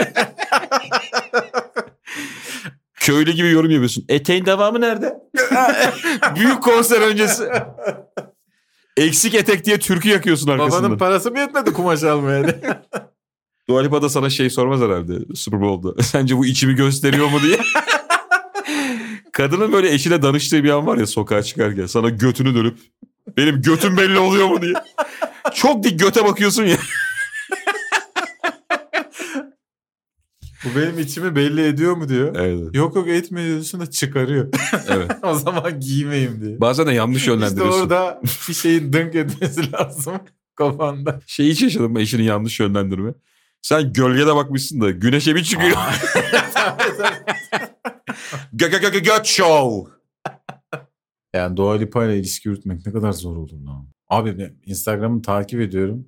Köylü 2.94 3.32
gibi 3.32 3.52
yorum 3.52 3.72
yapıyorsun. 3.72 4.06
Eteğin 4.10 4.46
devamı 4.46 4.82
nerede? 4.82 5.16
büyük 6.36 6.64
konser 6.64 7.02
öncesi. 7.02 7.50
Eksik 8.98 9.36
etek 9.36 9.66
diye 9.66 9.80
türkü 9.80 10.10
yakıyorsun 10.10 10.48
arkasından. 10.48 10.84
Babanın 10.84 10.98
parası 10.98 11.32
mı 11.32 11.40
yetmedi 11.40 11.74
kumaş 11.74 12.04
almaya? 12.04 12.56
Dua 13.70 13.82
Lipa 13.82 14.02
da 14.02 14.10
sana 14.10 14.30
şey 14.30 14.50
sormaz 14.50 14.82
herhalde 14.82 15.36
Super 15.36 15.62
Bowl'da. 15.62 16.04
Sence 16.04 16.38
bu 16.38 16.46
içimi 16.46 16.76
gösteriyor 16.76 17.28
mu 17.28 17.42
diye. 17.42 17.58
Kadının 19.36 19.74
böyle 19.74 19.93
eşine 19.93 20.21
danıştığı 20.21 20.63
bir 20.63 20.69
an 20.69 20.88
var 20.88 20.98
ya 20.98 21.08
sokağa 21.08 21.43
çıkarken 21.43 21.86
sana 21.86 22.10
götünü 22.10 22.56
dönüp 22.56 22.78
benim 23.38 23.62
götüm 23.62 23.98
belli 23.98 24.19
oluyor 24.19 24.48
mu 24.48 24.62
diye. 24.62 24.74
Çok 25.54 25.84
dik 25.84 26.00
göte 26.00 26.26
bakıyorsun 26.26 26.63
ya. 26.63 26.78
Bu 30.65 30.80
benim 30.80 31.00
içimi 31.00 31.36
belli 31.36 31.65
ediyor 31.67 31.95
mu 31.98 32.10
diyor. 32.10 32.36
Evet. 32.36 32.76
Yok 32.76 32.95
yok 32.95 33.08
etmiyor 33.08 33.48
diyorsun 33.48 33.80
da 33.80 33.89
çıkarıyor. 33.91 34.48
evet. 34.88 35.12
o 35.24 35.34
zaman 35.34 35.80
giymeyeyim 35.80 36.41
diye. 36.41 36.62
Bazen 36.62 36.88
de 36.88 36.91
yanlış 36.93 37.17
İşte 37.17 37.32
yönlendiriyorsun. 37.32 37.82
orada 37.82 38.21
bir 38.50 38.54
şeyin 38.54 38.93
dınk 38.93 39.15
etmesi 39.15 39.71
lazım 39.74 40.13
kafanda. 40.56 41.19
Şey 41.28 41.50
hiç 41.50 41.62
yaşadın 41.62 41.91
mı 41.91 42.02
eşinin 42.02 42.24
yanlış 42.24 42.60
yönlendirme? 42.60 43.13
Sen 43.62 43.93
gölgede 43.93 44.36
bakmışsın 44.36 44.82
da 44.82 44.91
güneşe 44.91 45.36
bir 45.36 45.43
çıkıyor. 45.43 45.78
Gö 48.54 48.67
gö 48.67 48.78
gö 48.78 48.89
gö 48.89 48.99
göt 48.99 49.25
show. 49.25 49.91
yani 51.36 51.58
Dua 51.58 51.73
Lipa 51.78 52.06
ile 52.06 52.17
ilişki 52.19 52.47
yürütmek 52.47 52.86
ne 52.86 52.91
kadar 52.91 53.12
zor 53.12 53.38
olur 53.38 53.60
lan. 53.65 53.88
Abi 54.10 54.39
ben 54.39 54.56
Instagram'ı 54.65 55.21
takip 55.21 55.60
ediyorum. 55.62 56.06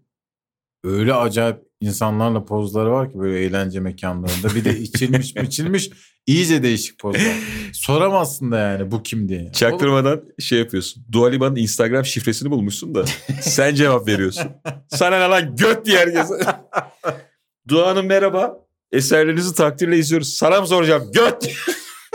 Öyle 0.83 1.13
acayip 1.13 1.57
insanlarla 1.81 2.45
pozları 2.45 2.91
var 2.91 3.11
ki 3.11 3.19
böyle 3.19 3.39
eğlence 3.39 3.79
mekanlarında. 3.79 4.55
Bir 4.55 4.65
de 4.65 4.79
içilmiş 4.79 5.35
içilmiş 5.43 5.89
iyice 6.25 6.63
değişik 6.63 6.99
pozlar. 6.99 7.35
Soramazsın 7.73 8.51
da 8.51 8.57
yani 8.57 8.91
bu 8.91 9.03
kim 9.03 9.29
diye. 9.29 9.51
Çaktırmadan 9.51 10.23
şey 10.39 10.59
yapıyorsun. 10.59 11.03
Dua 11.11 11.29
Lipa'nın 11.29 11.55
Instagram 11.55 12.05
şifresini 12.05 12.51
bulmuşsun 12.51 12.95
da 12.95 13.05
sen 13.41 13.75
cevap 13.75 14.07
veriyorsun. 14.07 14.47
Sana 14.87 15.19
ne 15.19 15.25
lan 15.27 15.55
göt 15.55 15.85
diye 15.85 15.97
herkese. 15.97 16.33
Dua 17.67 17.87
Hanım 17.87 18.05
merhaba. 18.05 18.59
Eserlerinizi 18.91 19.55
takdirle 19.55 19.97
izliyoruz. 19.97 20.33
Sana 20.33 20.61
mı 20.61 20.67
soracağım? 20.67 21.11
Göt. 21.13 21.47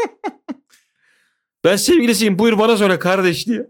ben 1.65 1.77
sevgilisiyim. 1.77 2.38
Buyur 2.38 2.59
bana 2.59 2.77
söyle 2.77 2.99
kardeş 2.99 3.47
diye. 3.47 3.67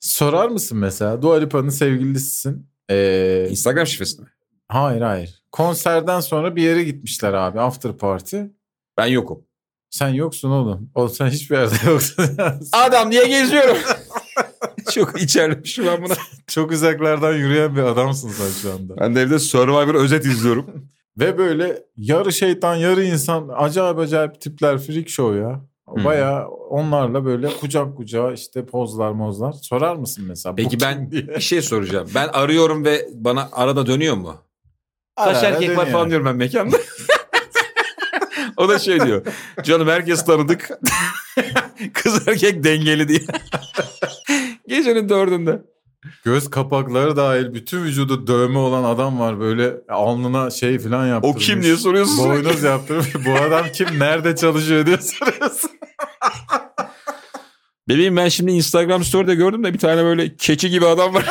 Sorar 0.00 0.48
mısın 0.48 0.78
mesela? 0.78 1.22
Dua 1.22 1.38
Lipa'nın 1.38 1.68
sevgilisisin. 1.68 2.66
Ee, 2.90 3.46
Instagram 3.50 3.86
şifresini 3.86 4.22
mi? 4.22 4.30
hayır 4.68 5.00
hayır. 5.00 5.42
Konserden 5.52 6.20
sonra 6.20 6.56
bir 6.56 6.62
yere 6.62 6.84
gitmişler 6.84 7.32
abi. 7.32 7.60
After 7.60 7.96
party. 7.96 8.36
Ben 8.98 9.06
yokum. 9.06 9.44
Sen 9.90 10.08
yoksun 10.08 10.50
oğlum. 10.50 10.90
O 10.94 11.08
sen 11.08 11.28
hiçbir 11.28 11.56
yerde 11.56 11.90
yoksun. 11.90 12.24
Adam 12.72 13.12
diye 13.12 13.26
geziyorum. 13.26 13.76
Çok 14.92 15.22
içerlemişim 15.22 15.86
ben 15.86 16.04
buna. 16.04 16.14
Çok 16.46 16.72
uzaklardan 16.72 17.32
yürüyen 17.34 17.76
bir 17.76 17.82
adamsın 17.82 18.28
sen 18.28 18.50
şu 18.62 18.72
anda. 18.72 18.96
Ben 18.96 19.14
de 19.14 19.20
evde 19.20 19.38
Survivor 19.38 19.94
özet 19.94 20.26
izliyorum. 20.26 20.88
Ve 21.18 21.38
böyle 21.38 21.82
yarı 21.96 22.32
şeytan 22.32 22.74
yarı 22.74 23.04
insan 23.04 23.50
acayip 23.56 23.98
acayip 23.98 24.40
tipler 24.40 24.78
freak 24.78 25.08
show 25.08 25.38
ya. 25.38 25.60
Hmm. 25.86 26.04
Baya 26.04 26.48
onlarla 26.48 27.24
böyle 27.24 27.48
kucak 27.48 27.96
kucağa 27.96 28.32
işte 28.32 28.66
pozlar 28.66 29.10
mozlar. 29.10 29.52
Sorar 29.52 29.96
mısın 29.96 30.24
mesela? 30.28 30.54
Peki 30.54 30.80
ben 30.80 31.10
diye? 31.10 31.28
bir 31.28 31.40
şey 31.40 31.62
soracağım. 31.62 32.10
Ben 32.14 32.28
arıyorum 32.28 32.84
ve 32.84 33.08
bana 33.14 33.48
arada 33.52 33.86
dönüyor 33.86 34.16
mu? 34.16 34.36
Ara 35.16 35.32
Kaç 35.32 35.42
erkek 35.42 35.76
var 35.76 35.86
falan 35.86 36.08
diyorum 36.08 36.26
ben 36.26 36.36
mekanda. 36.36 36.76
o 38.56 38.68
da 38.68 38.78
şey 38.78 39.00
diyor. 39.00 39.26
Canım 39.62 39.88
herkes 39.88 40.24
tanıdık. 40.24 40.70
Kız 41.92 42.28
erkek 42.28 42.64
dengeli 42.64 43.08
diye. 43.08 43.20
Gecenin 44.68 45.08
dördünde. 45.08 45.62
Göz 46.24 46.50
kapakları 46.50 47.16
dahil 47.16 47.54
bütün 47.54 47.84
vücudu 47.84 48.26
dövme 48.26 48.58
olan 48.58 48.84
adam 48.84 49.20
var 49.20 49.40
böyle 49.40 49.74
alnına 49.88 50.50
şey 50.50 50.78
falan 50.78 51.02
O 51.02 51.06
yaptırmış. 51.06 51.46
kim 51.46 51.62
diye 51.62 51.76
soruyorsun. 51.76 52.18
Boynuz 52.18 52.62
yaptırmış. 52.62 53.14
Bu 53.14 53.34
adam 53.34 53.66
kim? 53.74 53.98
Nerede 53.98 54.36
çalışıyor 54.36 54.86
diye 54.86 54.98
soruyorsun. 54.98 55.70
Bebeğim 57.88 58.16
ben 58.16 58.28
şimdi 58.28 58.52
Instagram 58.52 59.04
story'de 59.04 59.34
gördüm 59.34 59.64
de 59.64 59.74
bir 59.74 59.78
tane 59.78 60.04
böyle 60.04 60.36
keçi 60.36 60.70
gibi 60.70 60.86
adam 60.86 61.14
var. 61.14 61.24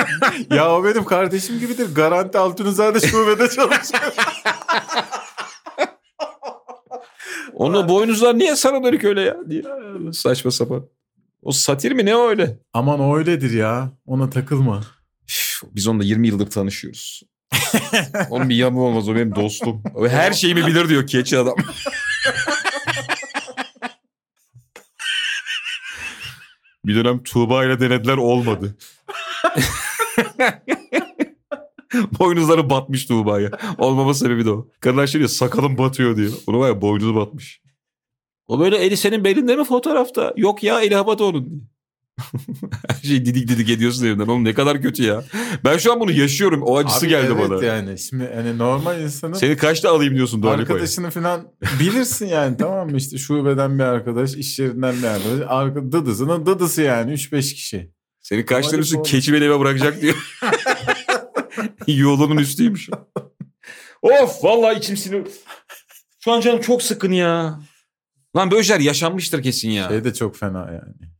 ya 0.50 0.74
o 0.76 0.84
benim 0.84 1.04
kardeşim 1.04 1.58
gibidir. 1.58 1.94
Garanti 1.94 2.38
Altunizade 2.38 3.00
şubede 3.00 3.48
çalışıyor. 3.48 4.02
Onu 7.54 7.88
boynuzlar 7.88 8.38
niye 8.38 8.56
sana 8.56 8.84
dönük 8.84 9.04
öyle 9.04 9.20
ya? 9.20 9.36
Diye. 9.50 9.62
Saçma 10.12 10.50
sapan. 10.50 10.86
O 11.42 11.52
satir 11.52 11.92
mi 11.92 12.04
ne 12.06 12.14
öyle? 12.14 12.58
Aman 12.72 13.00
o 13.00 13.16
öyledir 13.16 13.50
ya. 13.50 13.92
Ona 14.06 14.30
takılma. 14.30 14.80
Üf, 15.28 15.62
Biz 15.74 15.86
onunla 15.86 16.04
20 16.04 16.28
yıldır 16.28 16.50
tanışıyoruz. 16.50 17.22
Onun 18.30 18.48
bir 18.48 18.56
yamuğu 18.56 18.86
olmaz 18.86 19.08
o 19.08 19.14
benim 19.14 19.34
dostum. 19.34 19.82
O 19.94 20.08
Her 20.08 20.32
şeyimi 20.32 20.66
bilir 20.66 20.88
diyor 20.88 21.06
keçi 21.06 21.38
adam. 21.38 21.56
bir 26.84 26.94
dönem 26.94 27.22
Tuğba 27.22 27.64
ile 27.64 27.80
denediler 27.80 28.16
olmadı. 28.16 28.76
Boynuzları 32.18 32.70
batmış 32.70 33.06
Tuğba'ya. 33.06 33.50
Olmama 33.78 34.14
sebebi 34.14 34.44
de 34.44 34.50
o. 34.50 34.68
Kadınlar 34.80 35.06
şey 35.06 35.18
diyor 35.18 35.28
sakalım 35.28 35.78
batıyor 35.78 36.16
diyor. 36.16 36.32
Onu 36.46 36.58
var 36.58 36.68
ya 36.68 36.80
boynuzu 36.80 37.14
batmış. 37.16 37.60
O 38.50 38.60
böyle 38.60 38.76
eli 38.76 38.96
senin 38.96 39.24
belinde 39.24 39.56
mi 39.56 39.64
fotoğrafta? 39.64 40.34
Yok 40.36 40.62
ya 40.62 40.80
eli 40.80 40.94
havada 40.94 41.24
onun 41.24 41.50
diye. 41.50 41.60
Her 42.88 43.02
şeyi 43.02 43.26
didik 43.26 43.48
didik 43.48 43.70
ediyorsun 43.70 44.06
evinden. 44.06 44.26
Oğlum 44.26 44.44
ne 44.44 44.54
kadar 44.54 44.82
kötü 44.82 45.02
ya. 45.02 45.24
Ben 45.64 45.78
şu 45.78 45.92
an 45.92 46.00
bunu 46.00 46.12
yaşıyorum. 46.12 46.62
O 46.62 46.76
acısı 46.76 47.06
Abi 47.06 47.08
geldi 47.08 47.32
evet 47.38 47.50
bana. 47.50 47.64
yani 47.64 47.98
şimdi 47.98 48.30
hani 48.34 48.58
normal 48.58 49.00
insanın 49.00 49.32
Seni 49.32 49.56
kaçta 49.56 49.90
alayım 49.90 50.14
diyorsun 50.14 50.42
Dua 50.42 50.52
Lipa'ya? 50.52 50.62
arkadaşını 50.62 51.10
falan 51.10 51.48
bilirsin 51.80 52.26
yani 52.26 52.56
tamam 52.56 52.90
mı 52.90 52.96
işte 52.96 53.18
şubeden 53.18 53.78
bir 53.78 53.84
arkadaş 53.84 54.34
iş 54.34 54.58
yerinden 54.58 54.94
bir 54.96 55.06
arkadaş 55.06 55.40
arka, 55.48 55.92
dıdısının 55.92 56.46
dıdısı 56.46 56.82
yani 56.82 57.12
3-5 57.12 57.54
kişi. 57.54 57.90
Seni 58.20 58.46
kaçta 58.46 58.76
Lipa 58.76 59.02
keçi 59.02 59.32
beni 59.32 59.44
eve 59.44 59.60
bırakacak 59.60 60.02
diyor. 60.02 60.40
Yolumun 61.86 62.36
üstüymüş. 62.36 62.90
of 64.02 64.44
vallahi 64.44 64.78
içim 64.78 64.96
sinir. 64.96 65.22
Şu 66.24 66.32
an 66.32 66.40
canım 66.40 66.60
çok 66.60 66.82
sıkın 66.82 67.12
ya. 67.12 67.60
Lan 68.36 68.50
böyle 68.50 68.62
şeyler 68.62 68.80
yaşanmıştır 68.80 69.42
kesin 69.42 69.70
ya. 69.70 69.88
Şey 69.88 70.04
de 70.04 70.14
çok 70.14 70.36
fena 70.36 70.58
yani. 70.58 71.12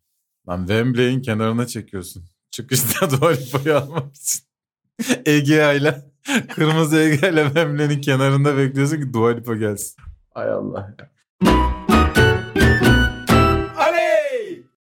Lan 0.49 0.59
Wembley'in 0.59 1.23
kenarına 1.23 1.67
çekiyorsun. 1.67 2.25
Çıkışta 2.51 3.11
Dua 3.21 3.31
Lipa'yı 3.31 3.79
almak 3.79 4.17
için. 4.17 4.41
Egea 5.27 5.73
ile 5.73 6.03
kırmızı 6.55 6.99
Egea 6.99 7.31
ile 7.31 7.45
Wembley'in 7.45 8.01
kenarında 8.01 8.57
bekliyorsun 8.57 8.97
ki 9.01 9.13
Dua 9.13 9.31
Lipa 9.31 9.55
gelsin. 9.55 9.97
Ay 10.35 10.51
Allah 10.51 10.95
ya. 10.99 11.11